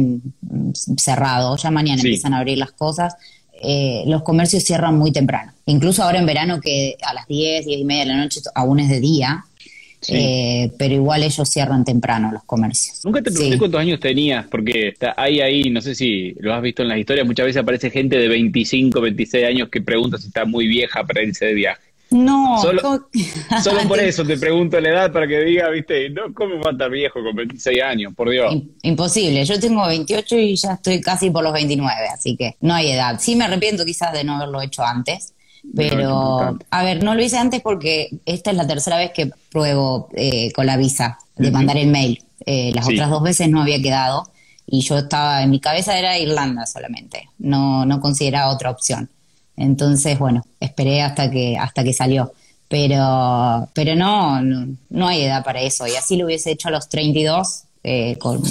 [0.98, 3.14] cerrado, ya mañana empiezan a abrir las cosas.
[3.62, 5.54] Eh, los comercios cierran muy temprano.
[5.68, 8.80] Incluso ahora en verano, que a las 10, 10 y media de la noche aún
[8.80, 9.46] es de día,
[10.08, 13.04] eh, pero igual ellos cierran temprano los comercios.
[13.04, 16.82] Nunca te pregunté cuántos años tenías, porque hay ahí, no sé si lo has visto
[16.82, 20.46] en las historias, muchas veces aparece gente de 25, 26 años que pregunta si está
[20.46, 21.90] muy vieja para irse de viaje.
[22.12, 23.08] No, solo,
[23.64, 26.74] solo por eso te pregunto la edad para que diga, viste, no, ¿cómo va a
[26.74, 28.14] estar viejo con 26 años?
[28.16, 28.54] Por Dios.
[28.82, 32.92] Imposible, yo tengo 28 y ya estoy casi por los 29, así que no hay
[32.92, 33.20] edad.
[33.20, 35.34] Sí me arrepiento quizás de no haberlo hecho antes,
[35.76, 40.10] pero, a ver, no lo hice antes porque esta es la tercera vez que pruebo
[40.16, 42.24] eh, con la visa de mandar el mail.
[42.46, 44.30] Eh, las otras dos veces no había quedado
[44.66, 49.10] y yo estaba, en mi cabeza era Irlanda solamente, no, no consideraba otra opción.
[49.58, 52.32] Entonces, bueno, esperé hasta que, hasta que salió.
[52.70, 55.88] Pero, pero no, no, hay edad para eso.
[55.88, 58.44] Y así lo hubiese hecho a los 32, eh, con,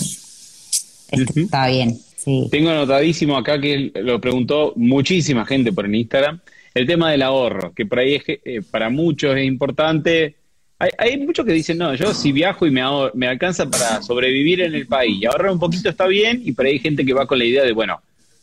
[1.10, 1.98] este, estaba bien.
[2.16, 2.48] Sí.
[2.50, 6.40] Tengo anotadísimo acá que lo preguntó muchísima gente por Instagram
[6.78, 10.36] el tema del ahorro, que por ahí es, eh, para muchos es importante.
[10.78, 12.82] Hay, muchos que dicen, no, yo si viajo y me,
[13.14, 16.66] me alcanza para sobrevivir en el país y ahorrar un poquito está bien, y por
[16.66, 18.00] ahí hay gente que va con la idea de, bueno,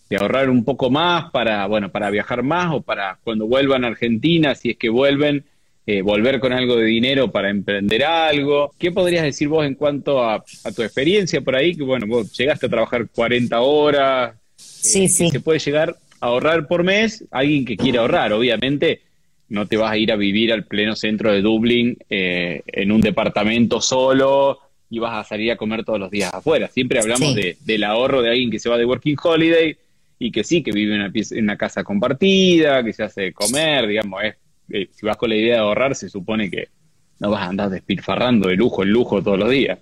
[0.10, 3.88] de ahorrar un poco más para, bueno, para viajar más o para cuando vuelvan a
[3.88, 5.46] Argentina, si es que vuelven,
[5.88, 8.74] eh, volver con algo de dinero para emprender algo.
[8.78, 10.44] ¿Qué podrías decir vos en cuanto a,
[10.76, 11.76] tu experiencia por ahí?
[11.76, 14.36] Que bueno, vos llegaste a trabajar 40 horas.
[14.56, 15.30] Sí, eh, sí.
[15.30, 15.96] Se puede llegar
[16.26, 19.02] ahorrar por mes, alguien que quiere ahorrar, obviamente
[19.50, 23.02] no te vas a ir a vivir al pleno centro de Dublín eh, en un
[23.02, 24.60] departamento solo
[24.90, 26.68] y vas a salir a comer todos los días afuera.
[26.68, 29.78] Siempre hablamos de, del ahorro de alguien que se va de Working Holiday
[30.18, 33.88] y que sí, que vive en una, en una casa compartida, que se hace comer,
[33.88, 34.36] digamos, es,
[34.70, 36.70] eh, si vas con la idea de ahorrar, se supone que
[37.20, 39.78] no vas a andar despilfarrando de lujo en lujo todos los días.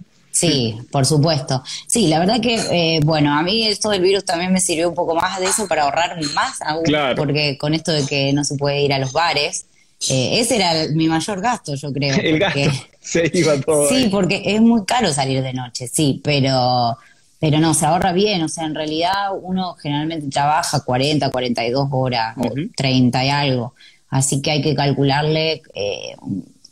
[0.47, 1.63] Sí, por supuesto.
[1.87, 4.95] Sí, la verdad que, eh, bueno, a mí esto del virus también me sirvió un
[4.95, 6.83] poco más de eso para ahorrar más aún,
[7.15, 9.65] porque con esto de que no se puede ir a los bares,
[10.09, 12.15] eh, ese era mi mayor gasto, yo creo.
[12.21, 12.59] El gasto
[12.99, 13.89] se iba todo.
[13.89, 16.97] Sí, porque es muy caro salir de noche, sí, pero,
[17.39, 22.35] pero no, se ahorra bien, o sea, en realidad uno generalmente trabaja 40, 42 horas,
[22.37, 23.73] o 30 y algo,
[24.09, 25.61] así que hay que calcularle...
[25.73, 26.15] Eh,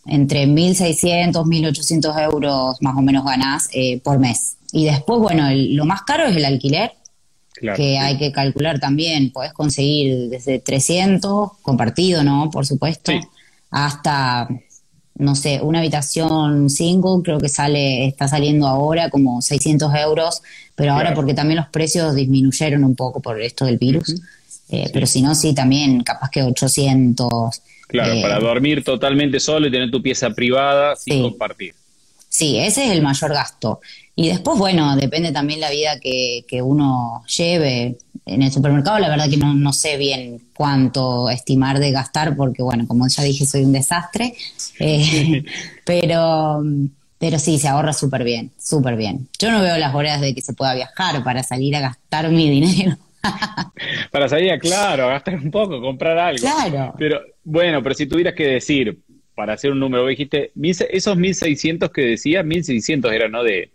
[0.05, 4.57] entre 1.600, 1.800 euros más o menos ganás eh, por mes.
[4.71, 6.93] Y después, bueno, lo más caro es el alquiler,
[7.75, 9.31] que hay que calcular también.
[9.31, 12.49] Podés conseguir desde 300, compartido, ¿no?
[12.49, 13.11] Por supuesto,
[13.69, 14.47] hasta
[15.21, 20.41] no sé, una habitación single creo que sale, está saliendo ahora como 600 euros,
[20.75, 24.19] pero ahora porque también los precios disminuyeron un poco por esto del virus.
[24.71, 27.61] Eh, pero si no, sí, también capaz que 800.
[27.87, 31.75] Claro, para eh, dormir totalmente solo y tener tu pieza privada sin compartir.
[32.29, 33.81] Sí, ese es el mayor gasto.
[34.15, 37.97] Y después, bueno, depende también la vida que, que uno lleve.
[38.25, 42.63] En el supermercado, la verdad que no, no, sé bien cuánto estimar de gastar, porque,
[42.63, 44.35] bueno, como ya dije, soy un desastre.
[44.79, 45.43] Eh,
[45.85, 46.63] pero,
[47.17, 49.27] pero sí, se ahorra súper bien, súper bien.
[49.37, 52.49] Yo no veo las horas de que se pueda viajar para salir a gastar mi
[52.49, 52.97] dinero.
[54.11, 56.41] Para salir, a, claro, a gastar un poco, comprar algo.
[56.41, 56.93] Claro.
[56.97, 58.99] Pero, bueno, pero si tuvieras que decir,
[59.35, 63.43] para hacer un número, dijiste, esos 1.600 que decías, 1.600 eran, ¿no?
[63.43, 63.71] De,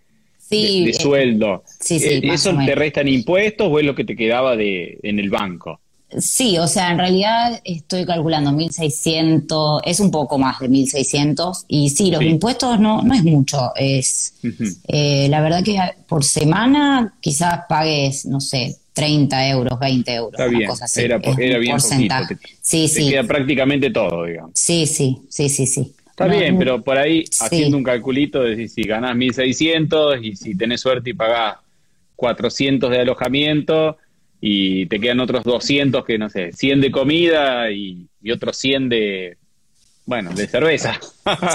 [0.51, 1.65] de, eh, sueldo.
[1.81, 5.19] Sí, sí, eh, ¿Eso te restan impuestos o es lo que te quedaba de, en
[5.19, 5.81] el banco?
[6.19, 11.91] Sí, o sea, en realidad estoy calculando 1.600, es un poco más de 1.600 y
[11.91, 14.35] sí, los impuestos no, no es mucho, es
[14.87, 20.49] eh, la verdad que por semana quizás pagues, no sé, 30 euros, 20 euros, Está
[20.49, 21.03] una bien, cosa así.
[21.03, 22.39] Era, era bien porcentaje.
[22.63, 23.11] sí, sí.
[23.11, 24.53] queda prácticamente todo, digamos.
[24.55, 25.93] Sí, sí, sí, sí, sí.
[26.09, 30.81] Está bien, pero por ahí haciendo un calculito de si ganás 1.600 y si tenés
[30.81, 31.59] suerte y pagás
[32.17, 33.99] 400 de alojamiento
[34.41, 39.37] y te quedan otros 200 que no sé, 100 de comida y, otros 100 de,
[40.07, 40.99] bueno, de cerveza.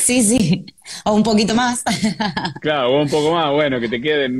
[0.00, 0.22] Sí.
[0.24, 0.66] sí,
[1.04, 1.84] o un poquito más.
[2.60, 4.36] claro, o un poco más, bueno, que te queden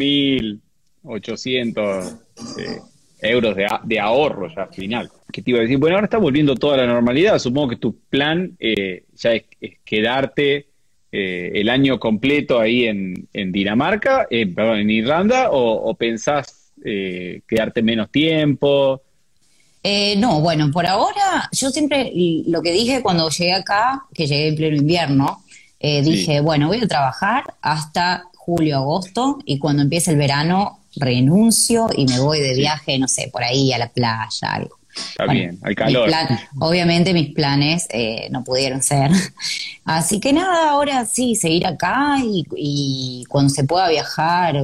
[1.02, 2.18] 1.800
[2.58, 2.80] eh,
[3.22, 5.10] euros de, de ahorro ya al final.
[5.32, 7.96] Que te iba a decir, bueno, ahora está volviendo toda la normalidad, supongo que tu
[8.08, 9.44] plan eh, ya es,
[9.84, 10.68] quedarte
[11.12, 18.10] eh, el año completo ahí en, Dinamarca, eh, perdón, en Irlanda, o, pensás quedarte menos
[18.10, 19.02] tiempo.
[20.16, 22.10] no, bueno, por ahora yo siempre
[22.46, 25.42] lo que dije cuando llegué acá, que llegué en pleno invierno,
[25.78, 32.06] dije, bueno, voy a trabajar hasta julio, agosto, y cuando empiece el verano renuncio y
[32.06, 34.80] me voy de viaje, no sé, por ahí a la playa, algo.
[34.96, 36.10] Está bien, hay calor.
[36.58, 39.10] obviamente mis planes eh, no pudieron ser.
[39.84, 44.56] Así que nada, ahora sí, seguir acá y, cuando se pueda viajar,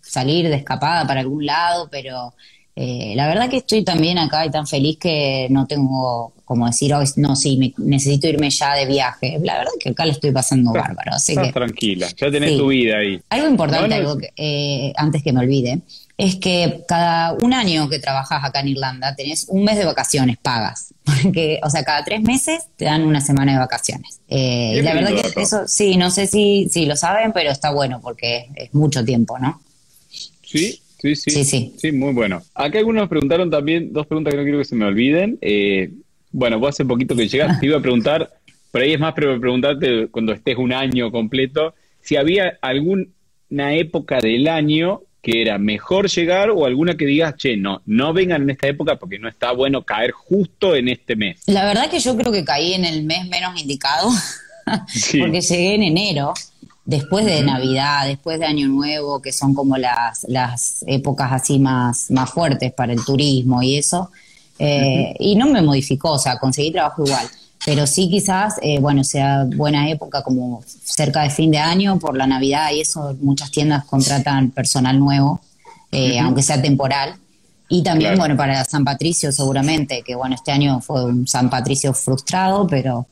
[0.00, 2.34] salir de escapada para algún lado, pero
[2.76, 6.92] eh, la verdad que estoy también acá y tan feliz que no tengo como decir,
[6.92, 9.38] hoy no, sí, necesito irme ya de viaje.
[9.42, 11.12] La verdad que acá le estoy pasando bárbaro.
[11.12, 13.20] Así estás tranquila, ya tenés tu vida ahí.
[13.30, 15.80] Algo importante, algo eh, antes que me olvide,
[16.18, 20.36] es que cada un año que trabajas acá en Irlanda tenés un mes de vacaciones
[20.36, 20.92] pagas.
[21.04, 24.20] Porque, o sea, cada tres meses te dan una semana de vacaciones.
[24.28, 27.70] Eh, y la verdad que eso, sí, no sé si, si lo saben, pero está
[27.70, 29.60] bueno porque es, mucho tiempo, ¿no?
[30.42, 31.92] Sí, Sí, sí, sí, sí.
[31.92, 32.42] muy bueno.
[32.54, 35.36] Acá algunos preguntaron también, dos preguntas que no quiero que se me olviden.
[35.42, 35.90] Eh,
[36.32, 38.32] bueno, vos hace poquito que llegaste, te iba a preguntar,
[38.70, 44.18] por ahí es más pero preguntarte cuando estés un año completo, si había alguna época
[44.20, 48.50] del año que era mejor llegar o alguna que digas, che, no, no vengan en
[48.50, 51.42] esta época porque no está bueno caer justo en este mes.
[51.46, 54.08] La verdad que yo creo que caí en el mes menos indicado,
[55.18, 56.32] porque llegué en enero,
[56.84, 62.10] después de Navidad, después de Año Nuevo, que son como las, las épocas así más,
[62.10, 64.10] más fuertes para el turismo y eso,
[64.58, 67.26] eh, y no me modificó, o sea, conseguí trabajo igual.
[67.64, 72.14] Pero sí quizás, eh, bueno, sea buena época como cerca de fin de año por
[72.16, 75.40] la Navidad y eso, muchas tiendas contratan personal nuevo,
[75.90, 77.14] eh, aunque sea temporal.
[77.70, 81.94] Y también, bueno, para San Patricio seguramente, que bueno, este año fue un San Patricio
[81.94, 83.06] frustrado, pero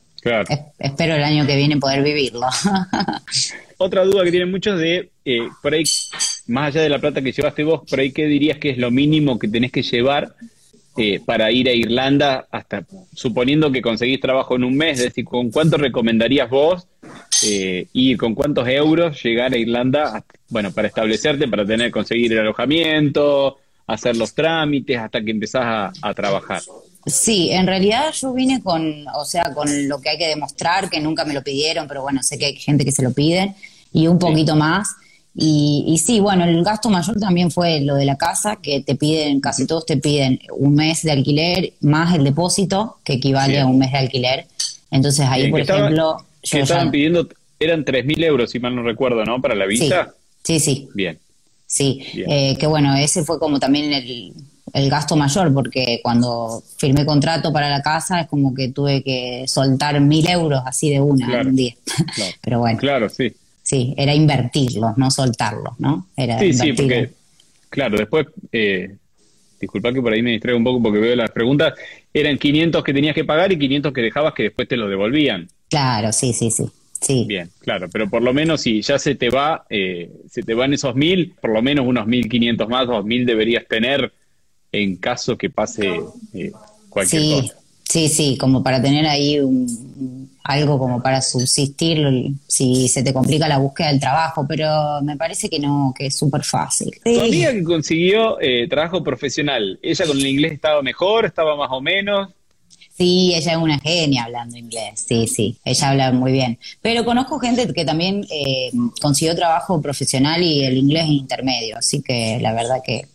[0.79, 2.47] espero el año que viene poder vivirlo.
[3.77, 5.83] Otra duda que tienen muchos de, eh, por ahí,
[6.47, 8.91] más allá de la plata que llevaste vos, por ahí, ¿qué dirías que es lo
[8.91, 10.33] mínimo que tenés que llevar
[10.95, 15.25] eh, para ir a Irlanda, hasta suponiendo que conseguís trabajo en un mes, es decir,
[15.25, 16.87] ¿con cuánto recomendarías vos
[17.43, 22.39] eh, y con cuántos euros llegar a Irlanda, bueno, para establecerte, para tener, conseguir el
[22.41, 23.57] alojamiento,
[23.87, 26.61] hacer los trámites, hasta que empezás a, trabajar?
[27.05, 30.99] Sí, en realidad yo vine con, o sea, con lo que hay que demostrar, que
[30.99, 33.55] nunca me lo pidieron, pero bueno, sé que hay gente que se lo pide,
[33.91, 34.89] y un poquito más.
[35.35, 39.41] Y, sí, bueno, el gasto mayor también fue lo de la casa, que te piden,
[39.41, 43.79] casi todos te piden un mes de alquiler más el depósito, que equivale a un
[43.79, 44.45] mes de alquiler.
[44.91, 46.23] Entonces ahí, por ejemplo...
[46.41, 47.27] que estaban pidiendo,
[47.59, 49.41] eran 3.000 euros, si mal no recuerdo, ¿no?
[49.41, 50.13] Para la visa.
[50.43, 50.87] Sí, sí.
[50.93, 51.17] Bien.
[51.73, 54.33] Sí, eh, que bueno, ese fue como también el,
[54.73, 59.45] el gasto mayor, porque cuando firmé contrato para la casa es como que tuve que
[59.47, 61.73] soltar mil euros así de una en un día.
[62.41, 62.77] Pero bueno.
[62.77, 66.07] Claro, sí sí, era invertirlos, no soltarlos, ¿no?
[66.15, 67.09] Era sí, sí, porque,
[67.69, 68.95] claro, después, eh,
[69.59, 71.73] disculpa que por ahí me distraigo un poco porque veo las preguntas,
[72.13, 75.47] eran 500 que tenías que pagar y 500 que dejabas que después te los devolvían.
[75.69, 76.69] Claro, sí, sí, sí.
[77.03, 77.25] Sí.
[77.27, 80.73] Bien, claro, pero por lo menos si ya se te va, eh, se te van
[80.73, 84.13] esos mil, por lo menos unos mil quinientos más, dos mil deberías tener
[84.71, 85.99] en caso que pase
[86.33, 86.51] eh,
[86.89, 87.55] cualquier sí, cosa.
[87.83, 92.05] Sí, sí, como para tener ahí un, algo como para subsistir
[92.47, 96.17] si se te complica la búsqueda del trabajo, pero me parece que no, que es
[96.17, 96.91] súper fácil.
[97.03, 101.69] Tu amiga que consiguió eh, trabajo profesional, ¿ella con el inglés estaba mejor, estaba más
[101.71, 102.29] o menos?
[102.95, 106.59] Sí, ella es una genia hablando inglés, sí, sí, ella habla muy bien.
[106.81, 108.71] Pero conozco gente que también eh,
[109.01, 113.07] consiguió trabajo profesional y el inglés es intermedio, así que la verdad que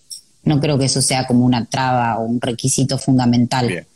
[0.42, 3.86] no creo que eso sea como una traba o un requisito fundamental.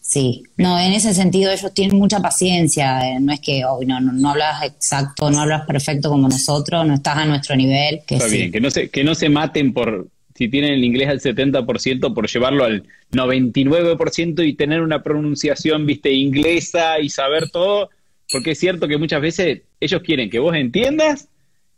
[0.00, 4.00] Sí, no, en ese sentido ellos tienen mucha paciencia, eh, no es que oh, no,
[4.00, 8.00] no, hablas exacto, no hablas perfecto como nosotros, no estás a nuestro nivel.
[8.06, 10.08] Que Está bien, que no, se, que no se maten por,
[10.38, 16.12] si tienen el inglés al 70%, por llevarlo al 99% y tener una pronunciación, viste,
[16.12, 17.90] inglesa y saber todo,
[18.30, 21.26] porque es cierto que muchas veces ellos quieren que vos entiendas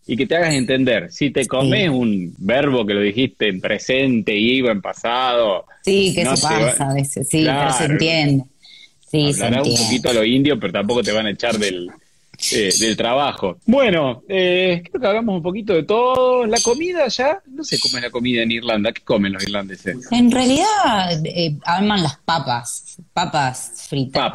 [0.06, 1.11] y que te hagas entender.
[1.11, 5.64] Si te comes un verbo que lo dijiste en presente, iba, en pasado.
[5.82, 8.44] Sí, que se pasa a veces, sí, pero se entiende.
[9.11, 9.70] Sí, se entiende.
[9.70, 11.88] un poquito a lo indio, pero tampoco te van a echar del,
[12.53, 13.59] eh, del trabajo.
[13.66, 16.47] Bueno, eh, creo que hagamos un poquito de todo.
[16.47, 18.93] La comida ya, no sé cómo es la comida en Irlanda.
[18.93, 19.97] ¿Qué comen los irlandeses?
[20.11, 24.30] En realidad, eh, aman las papas, papas fritas,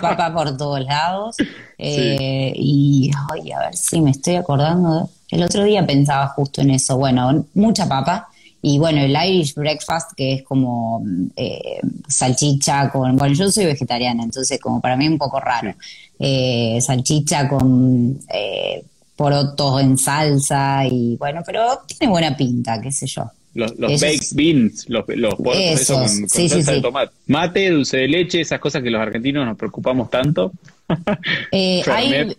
[0.00, 1.36] papas por todos lados.
[1.84, 5.10] Eh, y, ay, a ver si me estoy acordando.
[5.28, 6.96] El otro día pensaba justo en eso.
[6.96, 8.28] Bueno, mucha papa.
[8.64, 11.04] Y bueno, el Irish breakfast, que es como
[11.34, 13.16] eh, salchicha con...
[13.16, 15.74] Bueno, yo soy vegetariana, entonces como para mí es un poco raro.
[16.20, 18.84] Eh, salchicha con eh,
[19.16, 23.24] porotos en salsa y bueno, pero tiene buena pinta, qué sé yo.
[23.54, 27.12] Los, baked beans, los, los porotos eso, con, salsa de tomate.
[27.26, 30.52] Mate, dulce de leche, esas cosas que los argentinos nos preocupamos tanto.
[31.52, 32.36] hay,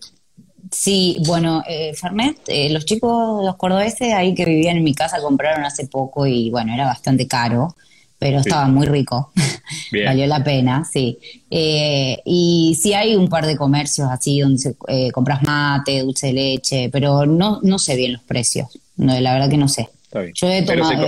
[0.74, 5.22] Sí, bueno, eh, Fernet, eh, los chicos, los cordobeses ahí que vivían en mi casa
[5.22, 7.76] compraron hace poco y bueno, era bastante caro,
[8.18, 9.32] pero estaba muy rico,
[10.06, 11.20] valió la pena, sí.
[11.50, 16.34] Eh, y sí hay un par de comercios así donde eh, compras mate, dulce de
[16.34, 18.68] leche, pero no, no sé bien los precios,
[18.98, 19.90] no, la verdad que no sé.
[20.34, 21.06] Yo he tomado,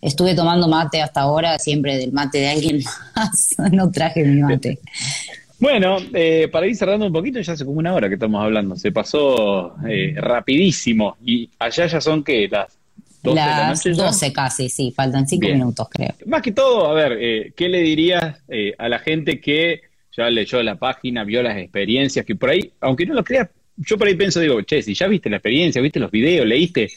[0.00, 2.82] estuve tomando mate hasta ahora, siempre del mate de alguien
[3.16, 4.80] más, no traje mi mate.
[5.64, 8.76] Bueno, eh, para ir cerrando un poquito, ya hace como una hora que estamos hablando,
[8.76, 11.16] se pasó eh, rapidísimo.
[11.24, 12.76] Y allá ya son que las
[13.22, 16.10] 12 las de 12 casi, sí, faltan 5 minutos creo.
[16.26, 18.42] Más que todo, a ver, eh, ¿qué le dirías
[18.76, 19.80] a la gente que
[20.14, 23.48] ya leyó la página, vio las experiencias, que por ahí, aunque no lo creas,
[23.78, 26.90] yo por ahí pienso, digo, che, si ya viste la experiencia, viste los videos, leíste,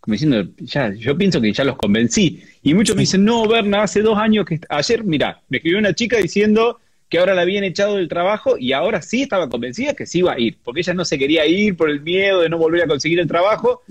[0.00, 2.42] como diciendo, ya, yo pienso que ya los convencí.
[2.62, 5.92] Y muchos me dicen, no, Berna, hace dos años que, ayer, mira, me escribió una
[5.92, 6.80] chica diciendo
[7.14, 10.32] que ahora la habían echado del trabajo y ahora sí estaba convencida que sí iba
[10.32, 12.88] a ir, porque ella no se quería ir por el miedo de no volver a
[12.88, 13.82] conseguir el trabajo.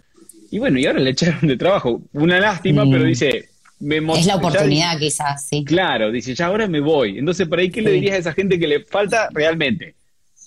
[0.51, 2.01] Y bueno, y ahora le echaron de trabajo.
[2.11, 3.47] Una lástima, pero dice,
[3.79, 5.63] me Es la oportunidad quizás, sí.
[5.63, 7.17] Claro, dice, ya ahora me voy.
[7.17, 9.95] Entonces, ¿por ahí qué le dirías a esa gente que le falta realmente?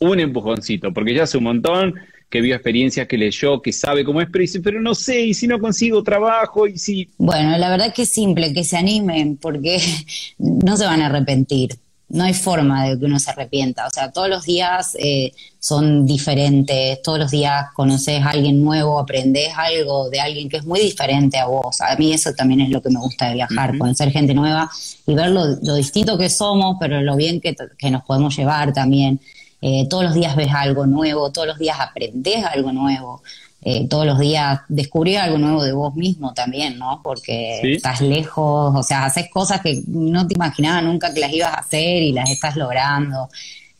[0.01, 1.95] Un empujoncito, porque ya hace un montón,
[2.29, 5.33] que vio experiencias, que leyó, que sabe cómo es, pero dice, pero no sé, y
[5.33, 7.09] si no consigo trabajo, y si...
[7.17, 9.79] Bueno, la verdad que es simple, que se animen, porque
[10.39, 11.71] no se van a arrepentir
[12.09, 13.87] no hay forma de que uno se arrepienta.
[13.87, 18.99] O sea, todos los días eh, son diferentes, todos los días conoces a alguien nuevo,
[18.99, 21.81] aprendes algo de alguien que es muy diferente a vos.
[21.81, 24.71] A mí eso también es lo que me gusta de viajar, conocer gente nueva
[25.07, 27.57] y ver lo, distinto que somos, pero lo bien que,
[27.91, 29.21] nos podemos llevar también.
[29.61, 33.23] Eh, todos los días ves algo nuevo, todos los días aprendes algo nuevo.
[33.69, 37.01] Eh, todos los días descubrir algo nuevo de vos mismo también, ¿no?
[37.03, 41.53] Porque estás lejos, o sea, haces cosas que no te imaginabas nunca que las ibas
[41.53, 43.29] a hacer y las estás logrando.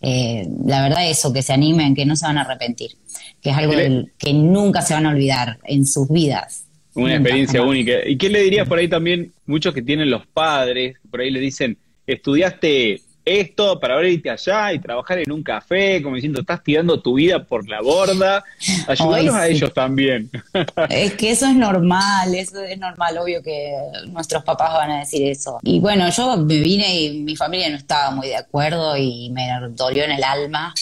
[0.01, 2.97] Eh, la verdad eso, que se animen, que no se van a arrepentir,
[3.41, 3.75] que es algo
[4.19, 6.65] que nunca se van a olvidar en sus vidas.
[6.95, 7.93] Una experiencia única.
[8.05, 11.39] ¿Y qué le dirías por ahí también, muchos que tienen los padres, por ahí le
[11.39, 11.79] dicen,
[12.09, 17.03] estudiaste esto para ahora irte allá y trabajar en un café, como diciendo, estás tirando
[17.03, 18.45] tu vida por la borda.
[18.87, 20.31] Ayúdanos a ellos también.
[20.89, 23.75] Es que eso es normal, eso es normal, obvio que
[24.07, 25.59] nuestros papás van a decir eso.
[25.63, 29.49] Y bueno, yo me vine y mi familia no estaba muy de acuerdo y me
[29.71, 30.73] dolió en el alma.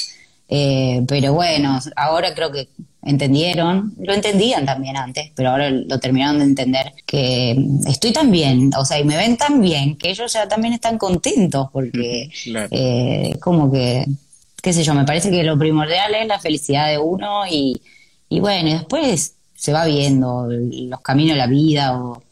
[0.48, 2.68] Eh, pero bueno, ahora creo que
[3.02, 8.70] entendieron, lo entendían también antes, pero ahora lo terminaron de entender que estoy tan bien,
[8.78, 12.30] o sea, y me ven tan bien que ellos ya también están contentos porque
[12.70, 14.06] eh, como que,
[14.62, 17.80] qué sé yo, me parece que lo primordial es la felicidad de uno y,
[18.28, 22.22] y bueno, después se va viendo los caminos de la vida o,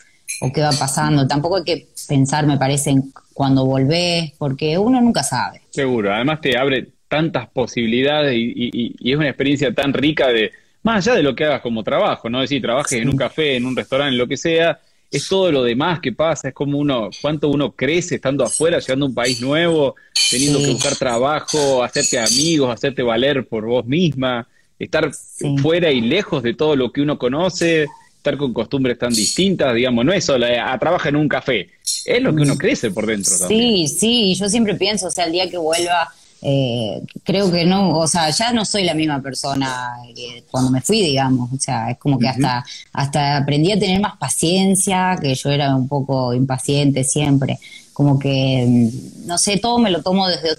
[0.41, 1.27] o qué va pasando.
[1.27, 5.63] Tampoco hay que pensar, me parece, en cuando volvés, porque uno nunca sabe.
[5.71, 10.51] Seguro, además te abre tantas posibilidades y, es una experiencia tan rica de,
[10.83, 12.43] más allá de lo que hagas como trabajo, ¿no?
[12.43, 15.53] Es decir, trabajes en un café, en un restaurante, en lo que sea, es todo
[15.53, 19.15] lo demás que pasa, es como uno, cuánto uno crece estando afuera, llegando a un
[19.15, 19.95] país nuevo,
[20.31, 24.49] teniendo que buscar trabajo, hacerte amigos, hacerte valer por vos misma,
[24.79, 25.13] estar
[25.61, 30.03] fuera y lejos de todo lo que uno conoce, estar con costumbres tan distintas, digamos,
[30.03, 31.69] no es solo eh, a, trabajar en un café,
[32.07, 33.87] es lo que uno crece por dentro también.
[33.87, 36.11] Sí, sí, yo siempre pienso, o sea, el día que vuelva
[36.45, 40.81] eh, creo que no, o sea, ya no soy la misma persona que cuando me
[40.81, 45.37] fui, digamos, o sea, es como que hasta, hasta aprendí a tener más paciencia, que
[45.37, 47.61] yo era un poco impaciente siempre,
[47.93, 50.57] como que, mm, no sé, todo me lo tomo desde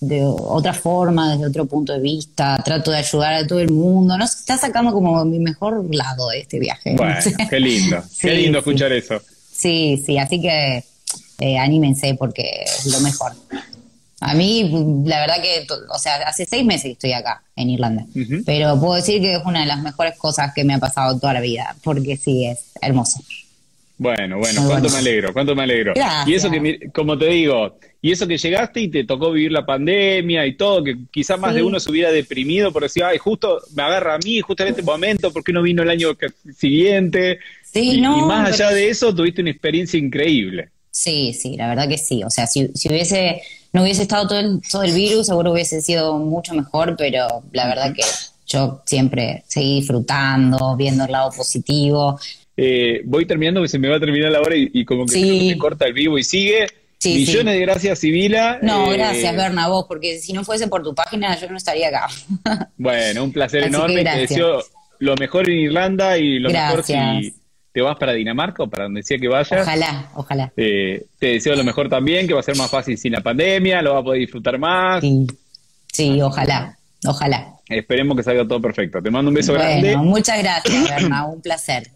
[0.00, 4.18] de, otra forma, desde otro punto de vista, trato de ayudar a todo el mundo,
[4.18, 6.96] no está sacando como mi mejor lado de este viaje.
[6.96, 7.14] Bueno,
[7.48, 9.22] qué lindo, qué lindo escuchar eso.
[9.52, 10.84] Sí, sí, así que
[11.38, 13.32] eh, anímense porque es lo mejor.
[14.24, 18.06] A mí, la verdad que, o sea, hace seis meses que estoy acá, en Irlanda,
[18.46, 21.34] pero puedo decir que es una de las mejores cosas que me ha pasado toda
[21.34, 23.20] la vida, porque sí, es hermoso.
[23.96, 25.92] Bueno, bueno, cuánto me alegro, cuánto me alegro.
[26.26, 29.64] Y eso que, como te digo, y eso que llegaste y te tocó vivir la
[29.64, 33.60] pandemia y todo, que quizás más de uno se hubiera deprimido por decir, ay, justo
[33.74, 36.16] me agarra a mí, justo en este momento, ¿por qué no vino el año
[36.56, 37.38] siguiente?
[37.62, 40.70] Sí, y, no, y más allá de eso, tuviste una experiencia increíble.
[40.90, 42.22] Sí, sí, la verdad que sí.
[42.24, 43.42] O sea, si, si hubiese
[43.74, 47.66] no hubiese estado todo el, todo el virus, seguro hubiese sido mucho mejor, pero la
[47.66, 48.04] verdad que
[48.46, 52.18] yo siempre seguí disfrutando, viendo el lado positivo.
[52.56, 55.58] Eh, voy terminando, que se me va a terminar la hora y, como que se
[55.58, 56.68] corta el vivo y sigue.
[57.04, 58.60] Millones de gracias, Sibila.
[58.62, 61.88] No, eh, gracias, Berna, vos, porque si no fuese por tu página, yo no estaría
[61.88, 62.08] acá.
[62.78, 64.04] bueno, un placer enorme.
[64.04, 64.62] Te deseo
[65.00, 66.94] lo mejor en Irlanda y lo mejor si
[67.74, 69.62] te vas para Dinamarca o para donde sea que vayas.
[69.62, 70.52] Ojalá, ojalá.
[70.56, 73.82] Eh, te deseo lo mejor también, que va a ser más fácil sin la pandemia,
[73.82, 75.02] lo vas a poder disfrutar más.
[75.92, 77.48] Sí, ojalá, ojalá.
[77.68, 79.02] Esperemos que salga todo perfecto.
[79.02, 79.96] Te mando un beso bueno, grande.
[79.96, 81.90] Muchas gracias, Berna, un placer.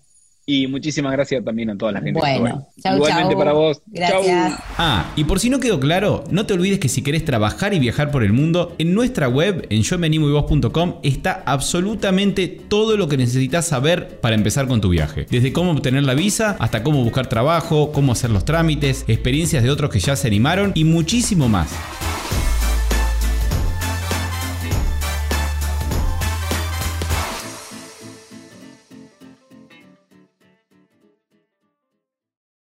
[0.50, 2.18] Y muchísimas gracias también a toda la gente.
[2.18, 3.82] Bueno, chau, igualmente para vos.
[3.84, 4.54] Gracias.
[4.78, 7.78] Ah, y por si no quedó claro, no te olvides que si querés trabajar y
[7.78, 13.66] viajar por el mundo, en nuestra web, en yomenimoyvos.com, está absolutamente todo lo que necesitas
[13.66, 15.26] saber para empezar con tu viaje.
[15.28, 19.70] Desde cómo obtener la visa, hasta cómo buscar trabajo, cómo hacer los trámites, experiencias de
[19.70, 21.68] otros que ya se animaron y muchísimo más.